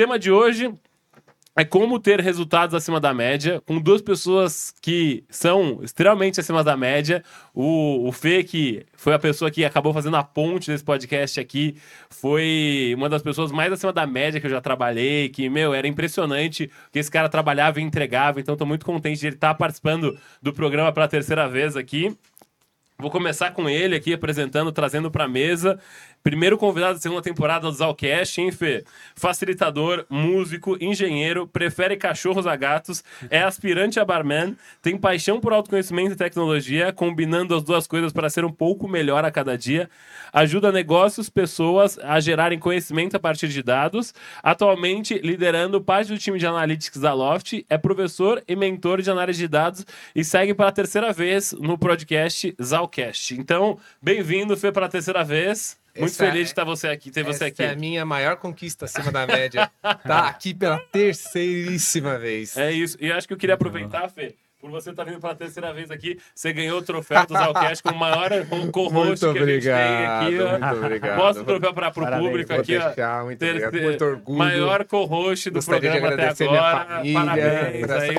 [0.00, 0.72] tema de hoje
[1.54, 6.74] é como ter resultados acima da média, com duas pessoas que são extremamente acima da
[6.74, 7.22] média.
[7.52, 11.76] O, o Fê, que foi a pessoa que acabou fazendo a ponte desse podcast aqui,
[12.08, 15.86] foi uma das pessoas mais acima da média que eu já trabalhei, que, meu, era
[15.86, 18.40] impressionante que esse cara trabalhava e entregava.
[18.40, 22.16] Então, tô muito contente de ele estar participando do programa pela terceira vez aqui.
[23.00, 25.78] Vou começar com ele aqui apresentando, trazendo para a mesa.
[26.22, 28.84] Primeiro convidado da segunda temporada do Zalcast, hein, Fê?
[29.14, 36.12] Facilitador, músico, engenheiro, prefere cachorros a gatos, é aspirante a barman, tem paixão por autoconhecimento
[36.12, 39.88] e tecnologia, combinando as duas coisas para ser um pouco melhor a cada dia,
[40.30, 46.38] ajuda negócios, pessoas a gerarem conhecimento a partir de dados, atualmente liderando parte do time
[46.38, 50.70] de analytics da Loft, é professor e mentor de análise de dados e segue pela
[50.70, 53.34] terceira vez no podcast Zalcast.
[53.40, 55.79] Então, bem-vindo, Fê, para a terceira vez.
[55.96, 57.62] Muito Essa feliz é- de estar você aqui, ter você Essa aqui.
[57.62, 59.70] é a minha maior conquista acima da média.
[59.82, 62.56] tá aqui pela terceiríssima vez.
[62.56, 62.96] É isso.
[63.00, 66.18] E acho que eu queria aproveitar, Fê, por você estar vindo pela terceira vez aqui.
[66.34, 68.30] Você ganhou o troféu do Zalcast com o maior
[68.70, 70.38] co-host que a gente tem obrigado, aqui.
[70.40, 70.50] ó.
[70.58, 71.16] muito obrigado.
[71.16, 72.76] Mostra o troféu para o público aqui.
[72.76, 72.86] ó.
[72.86, 73.80] deixar, muito obrigado.
[73.80, 74.38] Muito orgulho.
[74.38, 76.84] Maior co-host do Gostaria programa até agora.
[76.86, 78.16] família Parabéns aí.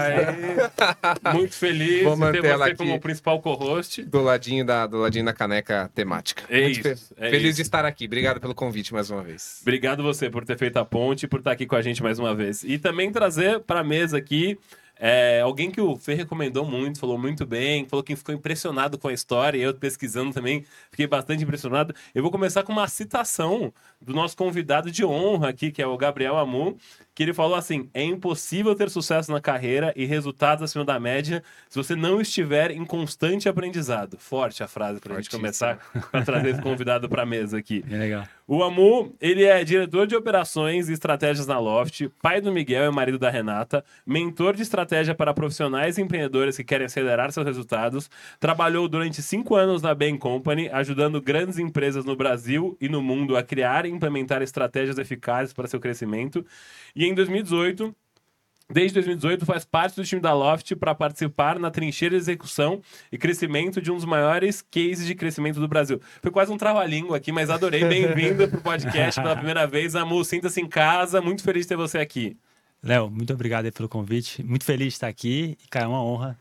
[0.00, 1.34] Aí.
[1.34, 2.74] Muito feliz Vou de ter você aqui.
[2.76, 4.02] como principal co-host.
[4.02, 6.42] Do ladinho da, do ladinho da caneca temática.
[6.48, 7.56] É Muito isso, fe- é Feliz isso.
[7.56, 8.06] de estar aqui.
[8.06, 9.58] Obrigado pelo convite mais uma vez.
[9.62, 12.18] Obrigado você por ter feito a ponte e por estar aqui com a gente mais
[12.18, 12.62] uma vez.
[12.64, 14.58] E também trazer para a mesa aqui
[15.02, 19.08] é, alguém que o Fê recomendou muito, falou muito bem, falou que ficou impressionado com
[19.08, 21.94] a história, e eu pesquisando também fiquei bastante impressionado.
[22.14, 25.96] Eu vou começar com uma citação do nosso convidado de honra aqui, que é o
[25.96, 26.76] Gabriel Amu,
[27.14, 31.42] que ele falou assim: é impossível ter sucesso na carreira e resultados acima da média
[31.68, 34.16] se você não estiver em constante aprendizado.
[34.18, 35.78] Forte a frase para a gente começar
[36.12, 37.82] a trazer esse convidado para a mesa aqui.
[37.82, 38.24] Bem legal.
[38.46, 42.92] O Amu, ele é diretor de operações e estratégias na Loft, pai do Miguel e
[42.92, 48.10] marido da Renata, mentor de estratégia para profissionais e empreendedores que querem acelerar seus resultados,
[48.40, 53.36] trabalhou durante cinco anos na Bain Company, ajudando grandes empresas no Brasil e no mundo
[53.36, 56.44] a criar implementar estratégias eficazes para seu crescimento.
[56.94, 57.94] E em 2018,
[58.72, 62.80] Desde 2018, faz parte do time da Loft para participar na trincheira de execução
[63.10, 66.00] e crescimento de um dos maiores cases de crescimento do Brasil.
[66.22, 67.84] Foi quase um trava-língua aqui, mas adorei.
[67.84, 69.96] Bem-vindo para o podcast pela primeira vez.
[69.96, 71.20] Amu, sinta-se em casa.
[71.20, 72.36] Muito feliz de ter você aqui.
[72.80, 74.40] Léo, muito obrigado pelo convite.
[74.44, 75.58] Muito feliz de estar aqui.
[75.64, 76.38] E, cara, é uma honra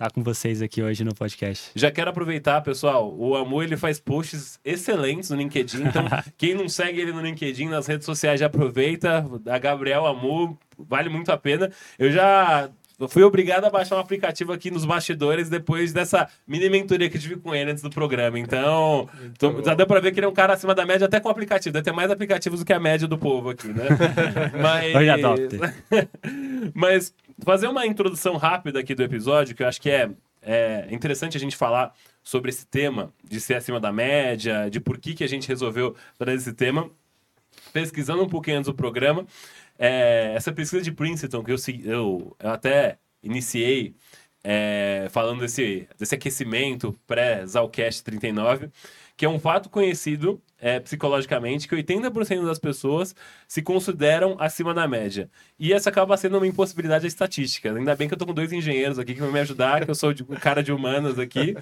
[0.00, 1.70] estar com vocês aqui hoje no podcast.
[1.74, 3.14] Já quero aproveitar, pessoal.
[3.14, 5.82] O Amu ele faz posts excelentes no LinkedIn.
[5.82, 6.06] Então,
[6.38, 9.26] quem não segue ele no LinkedIn, nas redes sociais, já aproveita.
[9.46, 11.70] A Gabriel Amu vale muito a pena.
[11.98, 16.68] Eu já eu fui obrigado a baixar um aplicativo aqui nos bastidores depois dessa mini
[16.68, 18.38] mentoria que eu tive com ele antes do programa.
[18.38, 21.18] Então, tô- já deu pra ver que ele é um cara acima da média até
[21.18, 21.72] com aplicativo.
[21.72, 23.84] Deve ter mais aplicativos do que a média do povo aqui, né?
[24.60, 24.94] Mas...
[24.94, 25.16] Olha.
[26.74, 30.10] Mas fazer uma introdução rápida aqui do episódio, que eu acho que é,
[30.42, 34.98] é interessante a gente falar sobre esse tema de ser acima da média, de por
[34.98, 36.90] que, que a gente resolveu trazer esse tema.
[37.72, 39.24] Pesquisando um pouquinho antes do programa,
[39.82, 43.94] é, essa pesquisa de Princeton, que eu, eu, eu até iniciei
[44.44, 48.68] é, falando desse, desse aquecimento pré-Zalcast 39,
[49.16, 53.14] que é um fato conhecido é, psicologicamente que 80% das pessoas
[53.48, 55.30] se consideram acima da média.
[55.58, 57.72] E essa acaba sendo uma impossibilidade estatística.
[57.72, 59.94] Ainda bem que eu tô com dois engenheiros aqui que vão me ajudar, que eu
[59.94, 61.56] sou de, cara de humanas aqui.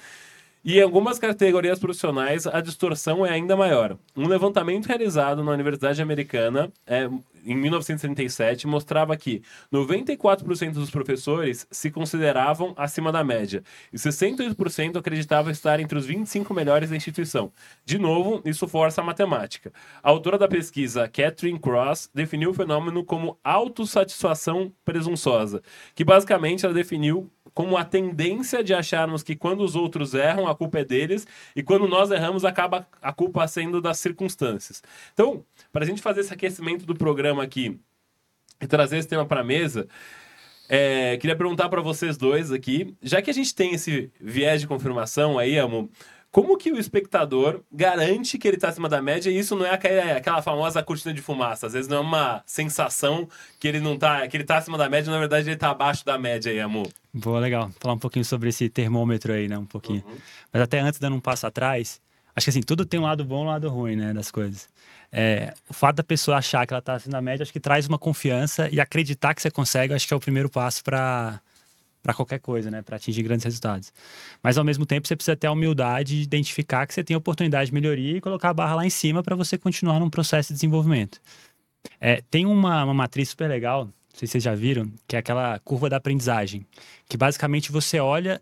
[0.64, 3.96] E em algumas categorias profissionais, a distorção é ainda maior.
[4.16, 7.08] Um levantamento realizado na Universidade Americana é,
[7.44, 13.62] em 1937 mostrava que 94% dos professores se consideravam acima da média
[13.92, 17.52] e 68% acreditavam estar entre os 25 melhores da instituição.
[17.84, 19.72] De novo, isso força a matemática.
[20.02, 25.62] A autora da pesquisa, Catherine Cross, definiu o fenômeno como autossatisfação presunçosa,
[25.94, 30.54] que basicamente ela definiu como a tendência de acharmos que quando os outros erram, a
[30.54, 31.26] culpa é deles,
[31.56, 34.80] e quando nós erramos, acaba a culpa sendo das circunstâncias.
[35.12, 35.44] Então,
[35.78, 37.78] para a gente fazer esse aquecimento do programa aqui
[38.60, 39.86] e trazer esse tema para a mesa,
[40.68, 44.66] é, queria perguntar para vocês dois aqui, já que a gente tem esse viés de
[44.66, 45.88] confirmação aí, Amo,
[46.32, 49.70] como que o espectador garante que ele está acima da média e isso não é
[49.70, 51.68] aquela, aquela famosa cortina de fumaça?
[51.68, 53.28] Às vezes não é uma sensação
[53.60, 56.04] que ele não tá, que ele tá acima da média, na verdade ele tá abaixo
[56.04, 56.88] da média aí, amor.
[57.14, 57.70] Boa, legal.
[57.78, 59.56] Falar um pouquinho sobre esse termômetro aí, né?
[59.56, 60.02] Um pouquinho.
[60.52, 62.00] Mas até antes, dando um passo atrás,
[62.34, 64.12] acho que assim, tudo tem um lado bom e um lado ruim, né?
[64.12, 64.68] Das coisas.
[65.10, 67.86] É, o fato da pessoa achar que ela tá acima da média, acho que traz
[67.86, 71.40] uma confiança e acreditar que você consegue, acho que é o primeiro passo para
[72.00, 72.80] para qualquer coisa, né?
[72.80, 73.92] Para atingir grandes resultados.
[74.42, 77.70] Mas ao mesmo tempo, você precisa ter a humildade de identificar que você tem oportunidade
[77.70, 80.54] de melhoria e colocar a barra lá em cima para você continuar num processo de
[80.54, 81.20] desenvolvimento.
[82.00, 85.18] É, tem uma, uma matriz super legal, não sei se vocês já viram, que é
[85.18, 86.64] aquela curva da aprendizagem.
[87.08, 88.40] Que basicamente você olha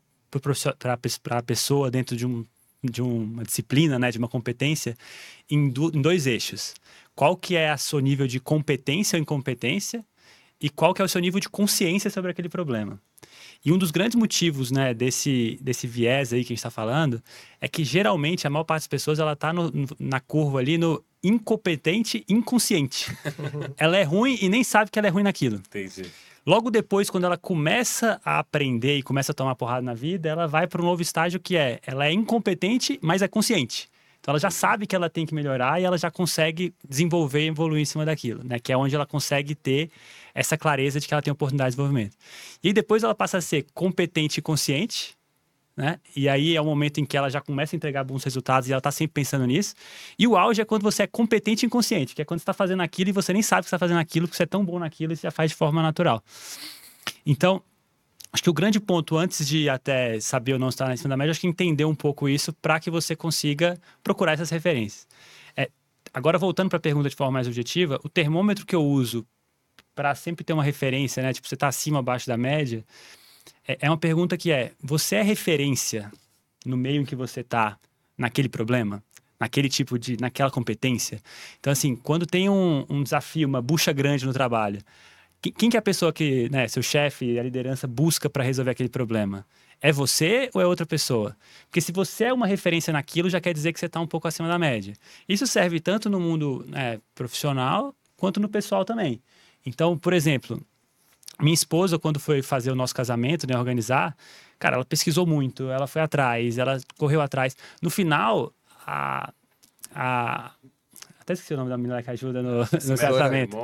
[0.78, 2.44] para a pessoa dentro de, um,
[2.82, 4.96] de uma disciplina, né, de uma competência,
[5.50, 6.74] em, do, em dois eixos.
[7.14, 10.04] Qual que é o seu nível de competência ou incompetência
[10.60, 13.00] e qual que é o seu nível de consciência sobre aquele problema.
[13.64, 17.22] E um dos grandes motivos né, desse, desse viés aí que a gente está falando
[17.60, 19.52] é que geralmente a maior parte das pessoas ela está
[19.98, 23.06] na curva ali no incompetente inconsciente.
[23.76, 25.56] ela é ruim e nem sabe que ela é ruim naquilo.
[25.56, 26.06] Entendi.
[26.46, 30.46] Logo depois, quando ela começa a aprender e começa a tomar porrada na vida, ela
[30.46, 33.88] vai para um novo estágio que é, ela é incompetente, mas é consciente.
[34.20, 37.48] Então ela já sabe que ela tem que melhorar e ela já consegue desenvolver e
[37.48, 38.60] evoluir em cima daquilo, né?
[38.60, 39.90] Que é onde ela consegue ter
[40.32, 42.16] essa clareza de que ela tem oportunidade de desenvolvimento.
[42.62, 45.15] E depois ela passa a ser competente e consciente,
[45.76, 46.00] né?
[46.16, 48.72] E aí é o momento em que ela já começa a entregar bons resultados e
[48.72, 49.74] ela está sempre pensando nisso.
[50.18, 52.54] E o auge é quando você é competente e inconsciente, que é quando você está
[52.54, 54.78] fazendo aquilo e você nem sabe que está fazendo aquilo, porque você é tão bom
[54.78, 56.22] naquilo e você já faz de forma natural.
[57.26, 57.62] Então,
[58.32, 61.16] acho que o grande ponto, antes de até saber ou não estar em cima da
[61.16, 65.06] média, acho que entender um pouco isso para que você consiga procurar essas referências.
[65.54, 65.68] É,
[66.12, 69.26] agora, voltando para a pergunta de forma mais objetiva, o termômetro que eu uso
[69.94, 71.32] para sempre ter uma referência, né?
[71.34, 72.84] Tipo, você está acima ou abaixo da média
[73.66, 76.10] é, é uma pergunta que é: você é referência
[76.64, 77.78] no meio em que você está
[78.16, 79.02] naquele problema?
[79.38, 80.16] Naquele tipo de.
[80.18, 81.20] naquela competência?
[81.60, 84.80] Então, assim, quando tem um, um desafio, uma bucha grande no trabalho,
[85.40, 88.88] quem, que é a pessoa que, né, seu chefe, a liderança busca para resolver aquele
[88.88, 89.46] problema?
[89.80, 91.36] É você ou é outra pessoa?
[91.66, 94.26] Porque se você é uma referência naquilo, já quer dizer que você está um pouco
[94.26, 94.94] acima da média.
[95.28, 99.20] Isso serve tanto no mundo né, profissional quanto no pessoal também.
[99.66, 100.64] Então, por exemplo,
[101.40, 104.16] minha esposa, quando foi fazer o nosso casamento, né, organizar,
[104.58, 107.56] cara, ela pesquisou muito, ela foi atrás, ela correu atrás.
[107.82, 108.52] No final,
[108.86, 109.32] a,
[109.94, 110.50] a
[111.26, 113.56] até esqueci o nome da menina que ajuda no, no casamento.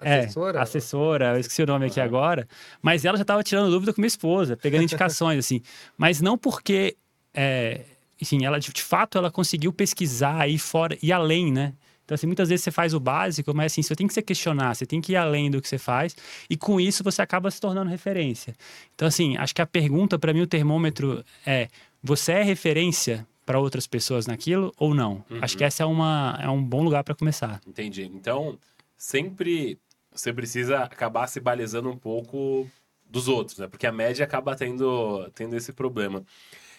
[0.00, 0.62] É, assessora?
[0.62, 2.46] assessora, eu esqueci o nome aqui agora.
[2.80, 5.60] Mas ela já estava tirando dúvida com minha esposa, pegando indicações, assim.
[5.98, 6.96] Mas não porque,
[7.34, 7.80] é,
[8.22, 11.72] enfim, ela de, fato ela conseguiu pesquisar e fora e além, né?
[12.06, 14.74] Então, assim, muitas vezes você faz o básico, mas assim, você tem que se questionar,
[14.74, 16.16] você tem que ir além do que você faz,
[16.48, 18.54] e com isso você acaba se tornando referência.
[18.94, 21.68] Então, assim, acho que a pergunta para mim, o termômetro é:
[22.00, 25.24] você é referência para outras pessoas naquilo ou não?
[25.28, 25.38] Uhum.
[25.42, 27.60] Acho que essa é, uma, é um bom lugar para começar.
[27.66, 28.04] Entendi.
[28.14, 28.56] Então,
[28.96, 29.78] sempre
[30.12, 32.68] você precisa acabar se balizando um pouco
[33.04, 33.66] dos outros, né?
[33.66, 36.24] Porque a média acaba tendo, tendo esse problema.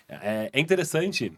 [0.08, 1.34] É, é interessante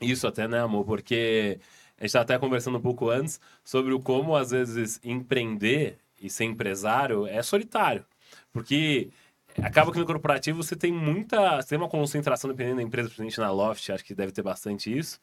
[0.00, 0.84] isso até, né, amor?
[0.84, 1.58] Porque
[1.98, 6.28] a gente estava até conversando um pouco antes sobre o como, às vezes, empreender e
[6.28, 8.04] ser empresário é solitário.
[8.52, 9.10] Porque
[9.62, 11.56] acaba que no corporativo você tem muita.
[11.56, 14.96] Você tem uma concentração, dependendo da empresa, principalmente na Loft, acho que deve ter bastante
[14.96, 15.18] isso.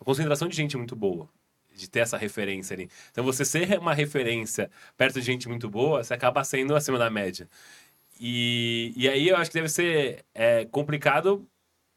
[0.00, 1.28] Uma concentração de gente muito boa.
[1.74, 2.88] De ter essa referência ali.
[3.10, 7.10] Então, você ser uma referência perto de gente muito boa, você acaba sendo acima da
[7.10, 7.48] média.
[8.20, 11.44] E, e aí eu acho que deve ser é, complicado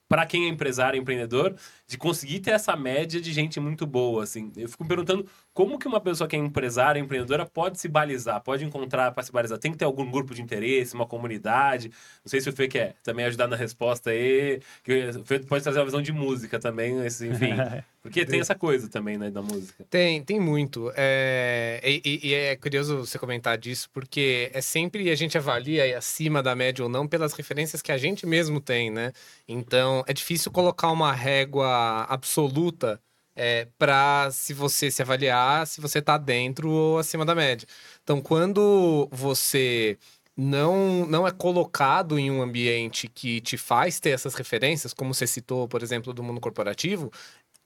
[0.08, 1.56] para quem é empresário, empreendedor,
[1.88, 4.52] de conseguir ter essa média de gente muito boa, assim.
[4.56, 5.28] Eu fico me perguntando
[5.58, 9.32] como que uma pessoa que é empresária, empreendedora, pode se balizar, pode encontrar para se
[9.32, 9.58] balizar.
[9.58, 11.90] Tem que ter algum grupo de interesse, uma comunidade.
[12.24, 15.64] Não sei se o Fê quer também ajudar na resposta aí, que o Fê pode
[15.64, 17.56] trazer uma visão de música também, enfim.
[18.04, 19.84] Porque tem essa coisa também, né, da música.
[19.90, 20.92] Tem, tem muito.
[20.96, 21.82] É...
[21.84, 26.56] E, e, é curioso você comentar disso, porque é sempre a gente avalia acima da
[26.56, 29.12] média ou não pelas referências que a gente mesmo tem, né?
[29.48, 33.02] Então, é difícil colocar uma régua absoluta
[33.38, 37.68] é, para se você se avaliar se você está dentro ou acima da média.
[38.04, 39.98] Então, quando você
[40.36, 45.28] não, não é colocado em um ambiente que te faz ter essas referências, como você
[45.28, 47.12] citou, por exemplo, do mundo corporativo,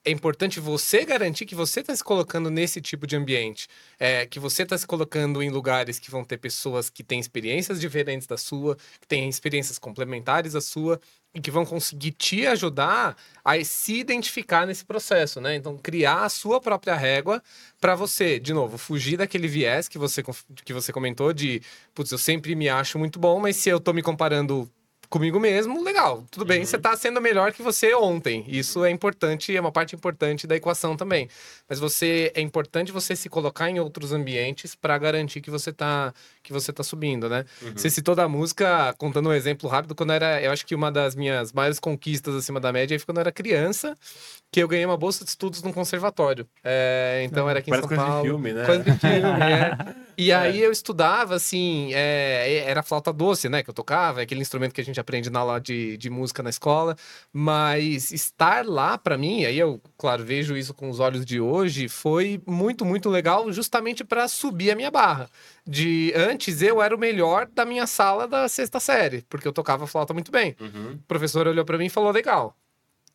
[0.03, 3.67] é importante você garantir que você está se colocando nesse tipo de ambiente,
[3.99, 7.79] é, que você está se colocando em lugares que vão ter pessoas que têm experiências
[7.79, 10.99] diferentes da sua, que têm experiências complementares à sua
[11.33, 15.55] e que vão conseguir te ajudar a se identificar nesse processo, né?
[15.55, 17.41] Então, criar a sua própria régua
[17.79, 20.23] para você, de novo, fugir daquele viés que você,
[20.65, 21.61] que você comentou de,
[21.93, 24.69] putz, eu sempre me acho muito bom, mas se eu estou me comparando
[25.11, 26.23] comigo mesmo, legal.
[26.31, 26.65] Tudo bem, uhum.
[26.65, 28.45] você está sendo melhor que você ontem.
[28.47, 31.27] Isso é importante, é uma parte importante da equação também.
[31.67, 36.13] Mas você é importante você se colocar em outros ambientes para garantir que você está
[36.43, 37.45] que você tá subindo, né?
[37.62, 37.74] Uhum.
[37.75, 41.15] Você citou da música, contando um exemplo rápido, quando era, eu acho que uma das
[41.15, 43.95] minhas maiores conquistas acima da média foi quando eu era criança,
[44.51, 46.48] que eu ganhei uma bolsa de estudos num conservatório.
[46.63, 47.98] É, então era aqui em São Paulo.
[47.98, 48.65] Coisa de filme, né?
[48.65, 50.12] Coisa de filme, é.
[50.17, 54.41] E aí eu estudava, assim, é, era flauta doce, né, que eu tocava, é aquele
[54.41, 56.95] instrumento que a gente aprende na aula de, de música na escola.
[57.31, 61.88] Mas estar lá, para mim, aí eu, claro, vejo isso com os olhos de hoje,
[61.88, 65.29] foi muito, muito legal, justamente para subir a minha barra.
[65.65, 69.85] De antes eu era o melhor da minha sala da sexta série, porque eu tocava
[69.88, 70.55] flauta muito bem.
[70.59, 70.93] Uhum.
[70.93, 72.55] O professor olhou para mim e falou: legal.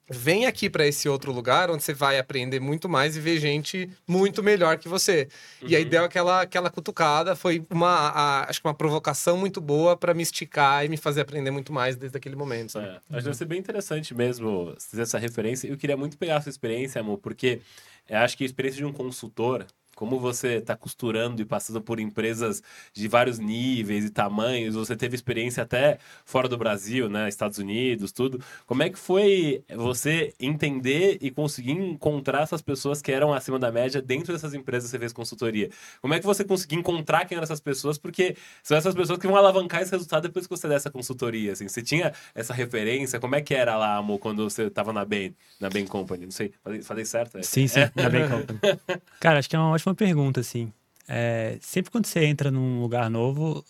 [0.08, 3.90] Vem aqui para esse outro lugar onde você vai aprender muito mais e ver gente
[4.06, 5.26] muito melhor que você.
[5.66, 5.88] E aí Uhum.
[5.88, 10.22] deu aquela, aquela cutucada, foi uma, a- acho que uma provocação muito boa para me
[10.22, 12.70] esticar e me fazer aprender muito mais desde aquele momento.
[12.70, 12.86] sabe?
[12.86, 15.66] É, acho que deve ser bem interessante mesmo fazer essa referência.
[15.66, 17.60] Eu queria muito pegar a sua experiência, amor, porque
[18.08, 21.98] eu acho que a experiência de um consultor, como você está costurando e passando por
[21.98, 22.62] empresas
[22.92, 28.12] de vários níveis e tamanhos, você teve experiência até fora do Brasil, né, Estados Unidos,
[28.12, 28.38] tudo.
[28.66, 33.72] Como é que foi você entender e conseguir encontrar essas pessoas que eram acima da
[33.72, 35.70] média dentro dessas empresas que você fez consultoria?
[36.02, 37.96] Como é que você conseguiu encontrar quem eram essas pessoas?
[37.96, 41.52] Porque são essas pessoas que vão alavancar esse resultado depois que você der essa consultoria,
[41.52, 41.66] assim.
[41.66, 43.18] Você tinha essa referência?
[43.18, 46.26] Como é que era lá, amor, quando você estava na Bain, na Bain Company?
[46.26, 47.38] Não sei, falei, falei certo?
[47.38, 47.42] É.
[47.42, 48.60] Sim, sim, ainda bem company.
[49.18, 50.72] Cara, acho que é uma ótima pergunta, assim.
[51.08, 53.64] É, sempre quando você entra num lugar novo,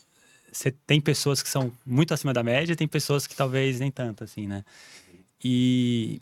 [0.51, 4.25] você tem pessoas que são muito acima da média tem pessoas que talvez nem tanto,
[4.25, 4.65] assim, né?
[5.43, 6.21] E,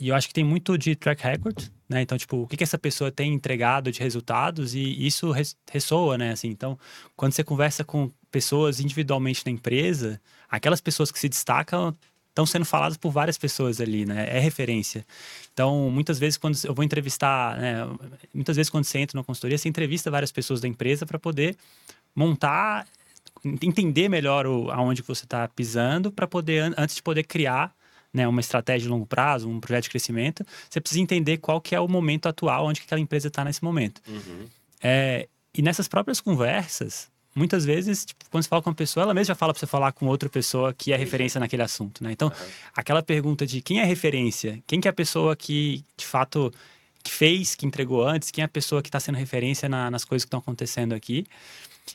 [0.00, 2.02] e eu acho que tem muito de track record, né?
[2.02, 6.18] Então, tipo, o que, que essa pessoa tem entregado de resultados e isso res- ressoa,
[6.18, 6.32] né?
[6.32, 6.78] Assim, então,
[7.16, 11.96] quando você conversa com pessoas individualmente na empresa, aquelas pessoas que se destacam
[12.38, 14.28] estão sendo faladas por várias pessoas ali, né?
[14.30, 15.04] É referência.
[15.52, 17.78] Então, muitas vezes quando eu vou entrevistar, né,
[18.32, 21.56] muitas vezes quando você entra numa consultoria, você entrevista várias pessoas da empresa para poder
[22.14, 22.86] montar,
[23.44, 27.74] entender melhor o, aonde você está pisando, para poder an- antes de poder criar
[28.12, 31.74] né, uma estratégia de longo prazo, um projeto de crescimento, você precisa entender qual que
[31.74, 34.00] é o momento atual, onde que aquela empresa está nesse momento.
[34.06, 34.46] Uhum.
[34.80, 39.14] É, e nessas próprias conversas, muitas vezes, tipo, quando você fala com uma pessoa, ela
[39.14, 42.12] mesma já fala para você falar com outra pessoa que é referência naquele assunto, né?
[42.12, 42.30] Então,
[42.74, 46.52] aquela pergunta de quem é referência, quem que é a pessoa que, de fato,
[47.02, 50.04] que fez, que entregou antes, quem é a pessoa que está sendo referência na- nas
[50.04, 51.24] coisas que estão acontecendo aqui.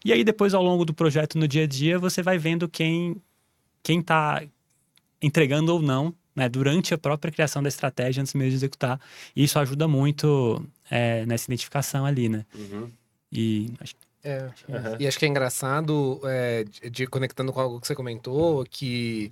[0.03, 3.15] E aí, depois, ao longo do projeto, no dia a dia, você vai vendo quem
[3.83, 4.41] quem está
[5.21, 8.99] entregando ou não, né, durante a própria criação da estratégia, antes mesmo de executar.
[9.35, 12.45] E isso ajuda muito é, nessa identificação ali, né?
[12.55, 12.89] Uhum.
[13.31, 14.49] E acho É.
[14.69, 14.97] Aham.
[14.99, 19.31] E acho que é engraçado, é, de, de- conectando com algo que você comentou, que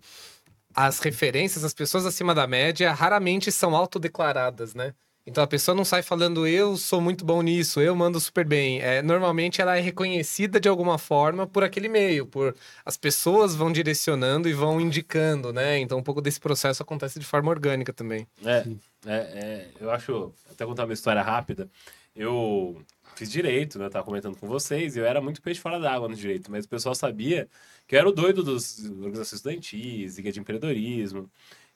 [0.75, 4.93] as referências, as pessoas acima da média, raramente são autodeclaradas, né?
[5.25, 8.81] Então a pessoa não sai falando, eu sou muito bom nisso, eu mando super bem.
[8.81, 13.71] É, normalmente ela é reconhecida de alguma forma por aquele meio, por as pessoas vão
[13.71, 15.77] direcionando e vão indicando, né?
[15.77, 18.27] Então um pouco desse processo acontece de forma orgânica também.
[18.43, 18.65] É,
[19.05, 21.69] é, é, eu acho, até contar uma história rápida,
[22.15, 22.81] eu
[23.15, 23.89] fiz direito, né?
[23.89, 26.69] Tava comentando com vocês, e eu era muito peixe fora d'água no direito, mas o
[26.69, 27.47] pessoal sabia
[27.87, 31.29] que eu era o doido dos organizações estudantis, guia de empreendedorismo.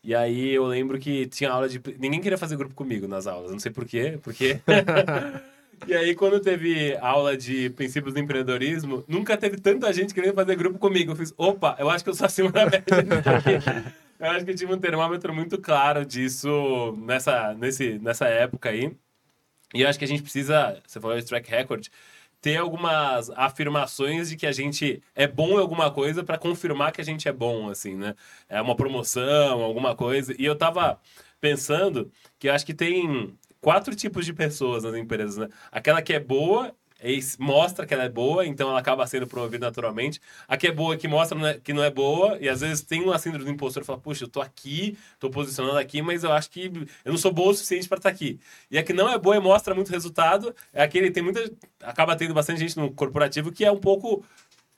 [0.04, 1.82] E aí eu lembro que tinha aula de.
[2.00, 4.60] Ninguém queria fazer grupo comigo nas aulas, não sei porquê, porque.
[5.88, 10.56] E aí, quando teve aula de princípios do empreendedorismo, nunca teve tanta gente querendo fazer
[10.56, 11.12] grupo comigo.
[11.12, 12.82] Eu fiz, opa, eu acho que eu sou acima da média.
[14.18, 18.96] eu acho que eu tive um termômetro muito claro disso nessa, nesse, nessa época aí.
[19.74, 21.88] E eu acho que a gente precisa, você falou de track record,
[22.42, 27.02] ter algumas afirmações de que a gente é bom em alguma coisa para confirmar que
[27.02, 28.16] a gente é bom, assim, né?
[28.48, 30.36] É uma promoção, alguma coisa.
[30.38, 31.00] E eu tava
[31.42, 35.50] pensando que eu acho que tem quatro tipos de pessoas nas empresas, né?
[35.72, 36.72] Aquela que é boa
[37.40, 40.20] mostra que ela é boa, então ela acaba sendo promovida naturalmente.
[40.48, 43.02] A que é boa que mostra né, que não é boa, e às vezes tem
[43.04, 46.32] uma síndrome do impostor e fala, puxa, eu tô aqui, tô posicionando aqui, mas eu
[46.32, 46.72] acho que
[47.04, 48.40] eu não sou boa o suficiente para estar aqui.
[48.70, 52.16] E a que não é boa e mostra muito resultado, é aquele, tem muita, acaba
[52.16, 54.26] tendo bastante gente no corporativo que é um pouco,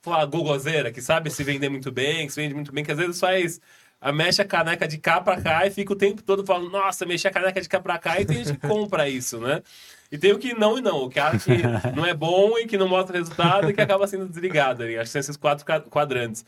[0.02, 2.98] falar, gogozeira, que sabe se vender muito bem, que se vende muito bem, que às
[2.98, 3.60] vezes faz
[4.00, 7.04] a mexe a caneca de cá pra cá e fica o tempo todo falando, nossa,
[7.04, 9.62] mexi a caneca de cá pra cá, e tem gente que compra isso, né?
[10.10, 11.50] E tem o que não e não, o cara que
[11.94, 14.82] não é bom e que não mostra resultado e que acaba sendo desligado.
[14.82, 14.96] ali.
[14.96, 16.44] Acho que são esses quatro quadrantes.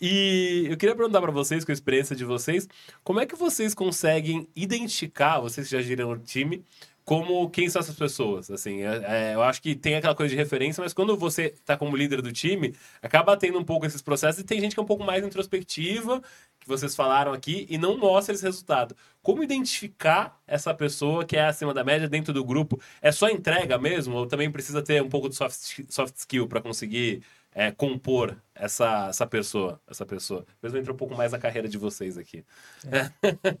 [0.00, 2.68] E eu queria perguntar para vocês, com a experiência de vocês,
[3.02, 6.64] como é que vocês conseguem identificar, vocês que já giram o time,
[7.04, 8.50] como quem são essas pessoas?
[8.50, 11.76] Assim, é- é, eu acho que tem aquela coisa de referência, mas quando você está
[11.76, 14.82] como líder do time, acaba tendo um pouco esses processos e tem gente que é
[14.82, 16.22] um pouco mais introspectiva,
[16.58, 18.96] que vocês falaram aqui, e não mostra esse resultado.
[19.22, 22.80] Como identificar essa pessoa que é acima da média dentro do grupo?
[23.02, 24.16] É só entrega mesmo?
[24.16, 27.22] Ou também precisa ter um pouco de soft, soft skill para conseguir
[27.54, 29.78] é, compor essa, essa pessoa?
[29.86, 30.46] Essa pessoa.
[30.62, 32.42] Mesmo entra um pouco mais na carreira de vocês aqui.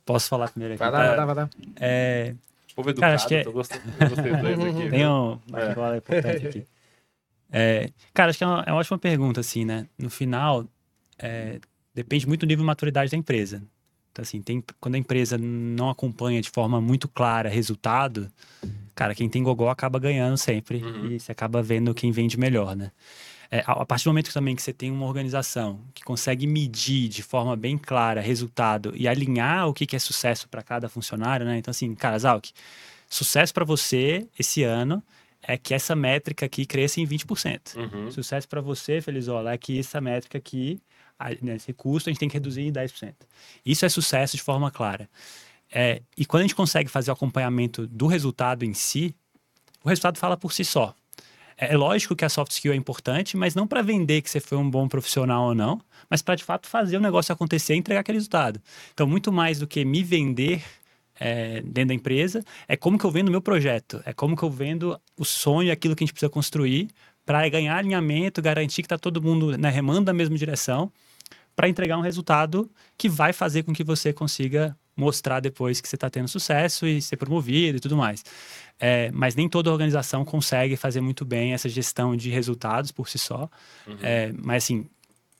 [0.06, 0.80] Posso falar primeiro aqui?
[0.80, 1.50] Vai lá, vai lá, vai lá.
[1.78, 2.34] É,
[2.74, 3.82] Povo educado, Cara, acho que é- tô gostando
[4.40, 4.90] dois aqui.
[4.90, 6.64] tem um importante aqui.
[7.50, 9.86] É, cara, acho que é uma, é uma ótima pergunta, assim, né?
[9.96, 10.66] No final,
[11.18, 11.60] é,
[11.94, 13.62] depende muito do nível de maturidade da empresa.
[14.10, 18.30] Então, assim, tem, quando a empresa não acompanha de forma muito clara resultado,
[18.94, 21.06] cara, quem tem gogó acaba ganhando sempre Uhum.
[21.06, 22.90] e você acaba vendo quem vende melhor, né?
[23.54, 27.22] É, a, partir do momento também que você tem uma organização que consegue medir de
[27.22, 31.56] forma bem clara resultado e alinhar o que, que é sucesso para cada funcionário, né?
[31.56, 32.50] Então, assim, cara, Zalk,
[33.08, 35.00] sucesso para você esse ano
[35.40, 37.76] é que essa métrica aqui cresça em 20%.
[37.76, 38.10] Uhum.
[38.10, 40.82] Sucesso para você, Felizola, é que essa métrica aqui,
[41.16, 43.14] a- né, esse custo, a gente tem que reduzir em 10%.
[43.64, 45.08] Isso é sucesso de forma clara.
[45.72, 49.14] É, e quando a gente consegue fazer o acompanhamento do resultado em si,
[49.84, 50.92] o resultado fala por si só.
[51.64, 54.40] É é lógico que a soft skill é importante, mas não para vender que você
[54.40, 57.78] foi um bom profissional ou não, mas para de fato fazer o negócio acontecer e
[57.78, 58.60] entregar aquele resultado.
[58.92, 60.62] Então, muito mais do que me vender
[61.18, 64.42] é, dentro da empresa, é como que eu vendo o meu projeto, é como que
[64.42, 66.88] eu vendo o sonho, aquilo que a gente precisa construir
[67.26, 70.92] para ganhar alinhamento, garantir que está todo mundo né, remando na mesma direção,
[71.56, 75.96] para entregar um resultado que vai fazer com que você consiga mostrar depois que você
[75.96, 78.24] está tendo sucesso e ser promovido e tudo mais.
[78.78, 83.18] É, mas nem toda organização consegue fazer muito bem essa gestão de resultados por si
[83.18, 83.48] só.
[84.02, 84.86] É, mas assim,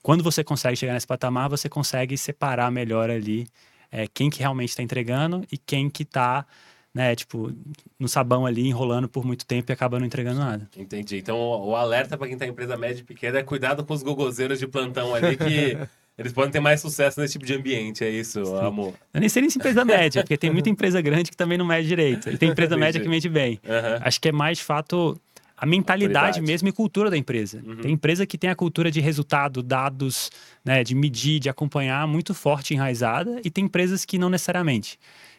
[0.02, 3.46] quando você consegue chegar nesse patamar, você consegue separar melhor ali
[3.90, 6.44] é, quem que realmente está entregando e quem que está,
[6.92, 7.52] né, tipo,
[7.98, 10.68] no sabão ali, enrolando por muito tempo e acaba não entregando nada.
[10.76, 11.18] Entendi.
[11.18, 14.02] Então, o, alerta para quem tá em empresa média e pequena é cuidado com os
[14.02, 15.78] gogozeiros de plantão ali, que
[16.16, 18.04] eles podem ter mais sucesso nesse tipo de ambiente.
[18.04, 18.94] É isso, amor.
[19.12, 21.66] Eu nem sei nem se empresa média, porque tem muita empresa grande que também não
[21.66, 22.30] mede direito.
[22.30, 23.60] E tem empresa média que mede bem.
[23.66, 24.00] Aham.
[24.02, 25.20] Acho que é mais de fato
[25.56, 26.42] a mentalidade Maturidade.
[26.42, 27.62] mesmo e cultura da empresa.
[27.64, 27.76] Uhum.
[27.76, 30.30] Tem empresa que tem a cultura de resultado, dados,
[30.64, 34.98] né, de medir, de acompanhar muito forte, enraizada, e tem empresas que não necessariamente.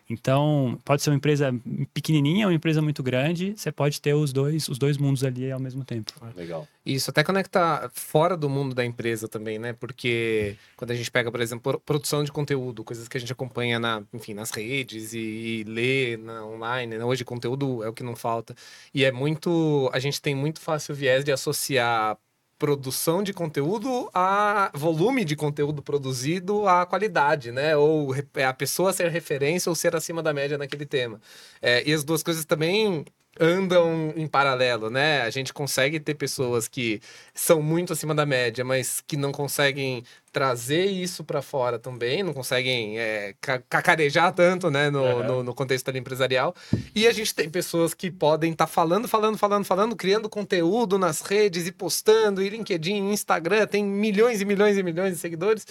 [0.10, 1.54] Então, pode ser uma empresa
[1.94, 5.52] pequenininha ou uma empresa muito grande, você pode ter os dois, os dois mundos ali
[5.52, 6.14] ao mesmo tempo.
[6.36, 6.68] Legal.
[6.86, 9.74] Isso até conecta fora do mundo da empresa também, né?
[9.74, 13.32] Porque quando a gente pega, por exemplo, pro- produção de conteúdo, coisas que a gente
[13.32, 17.04] acompanha na, enfim, nas redes e, e lê na, online, né?
[17.04, 18.56] hoje conteúdo é o que não falta.
[18.94, 22.18] E é muito, a gente tem muito fácil o viés de associar
[22.58, 27.76] produção de conteúdo a volume de conteúdo produzido à qualidade, né?
[27.76, 31.20] Ou re- a pessoa ser referência ou ser acima da média naquele tema.
[31.62, 33.06] É, e as duas coisas também
[33.40, 35.22] andam em paralelo, né?
[35.22, 37.02] A gente consegue ter pessoas que
[37.34, 42.34] são muito acima da média, mas que não conseguem trazer isso para fora também, não
[42.34, 45.24] conseguem é, ca- cacarejar tanto, né, no, Aham.
[45.28, 46.54] no, no contexto ali empresarial.
[46.94, 51.22] E a gente tem pessoas que podem estar falando, falando, falando, falando, criando conteúdo nas
[51.22, 55.66] redes e postando, e LinkedIn, Instagram, tem milhões e milhões e milhões de seguidores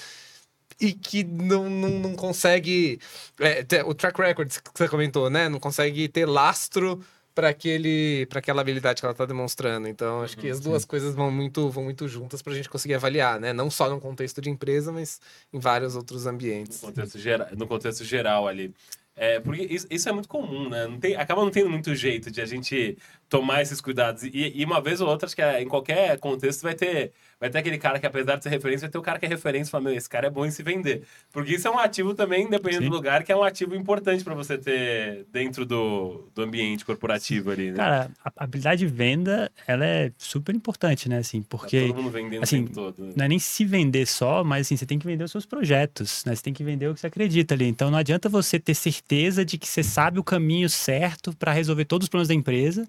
[0.80, 2.98] e que não, não, não consegue.
[3.38, 5.48] é, o track record que você comentou, né?
[5.48, 7.00] Não consegue ter lastro
[7.34, 9.88] para aquele para aquela habilidade que ela está demonstrando.
[9.88, 12.94] Então, acho que as duas coisas vão muito vão muito juntas para a gente conseguir
[12.94, 13.52] avaliar, né?
[13.52, 15.20] Não só no contexto de empresa, mas
[15.52, 16.80] em vários outros ambientes.
[16.80, 18.72] No contexto, gera, no contexto geral ali.
[19.16, 20.88] É, porque isso, isso é muito comum, né?
[20.88, 24.24] Não tem, acaba não tendo muito jeito de a gente tomar esses cuidados.
[24.24, 27.50] E, e uma vez ou outra, acho que é, em qualquer contexto vai ter, vai
[27.50, 29.68] ter aquele cara que, apesar de ser referência, vai ter o cara que é referência
[29.68, 31.02] e fala, meu, esse cara é bom em se vender.
[31.32, 32.90] Porque isso é um ativo também, dependendo Sim.
[32.90, 37.50] do lugar, que é um ativo importante para você ter dentro do, do ambiente corporativo
[37.50, 37.76] ali, né?
[37.76, 41.86] Cara, a habilidade de venda, ela é super importante, né, assim, Tá porque...
[41.88, 43.04] todo mundo vendendo assim, o tempo todo.
[43.06, 43.12] né?
[43.16, 46.24] não é nem se vender só, mas assim, você tem que vender os seus projetos,
[46.24, 46.34] né?
[46.34, 47.66] Você tem que vender o que você acredita ali.
[47.66, 51.84] Então não adianta você ter certeza de que você sabe o caminho certo para resolver
[51.84, 52.88] todos os problemas da empresa.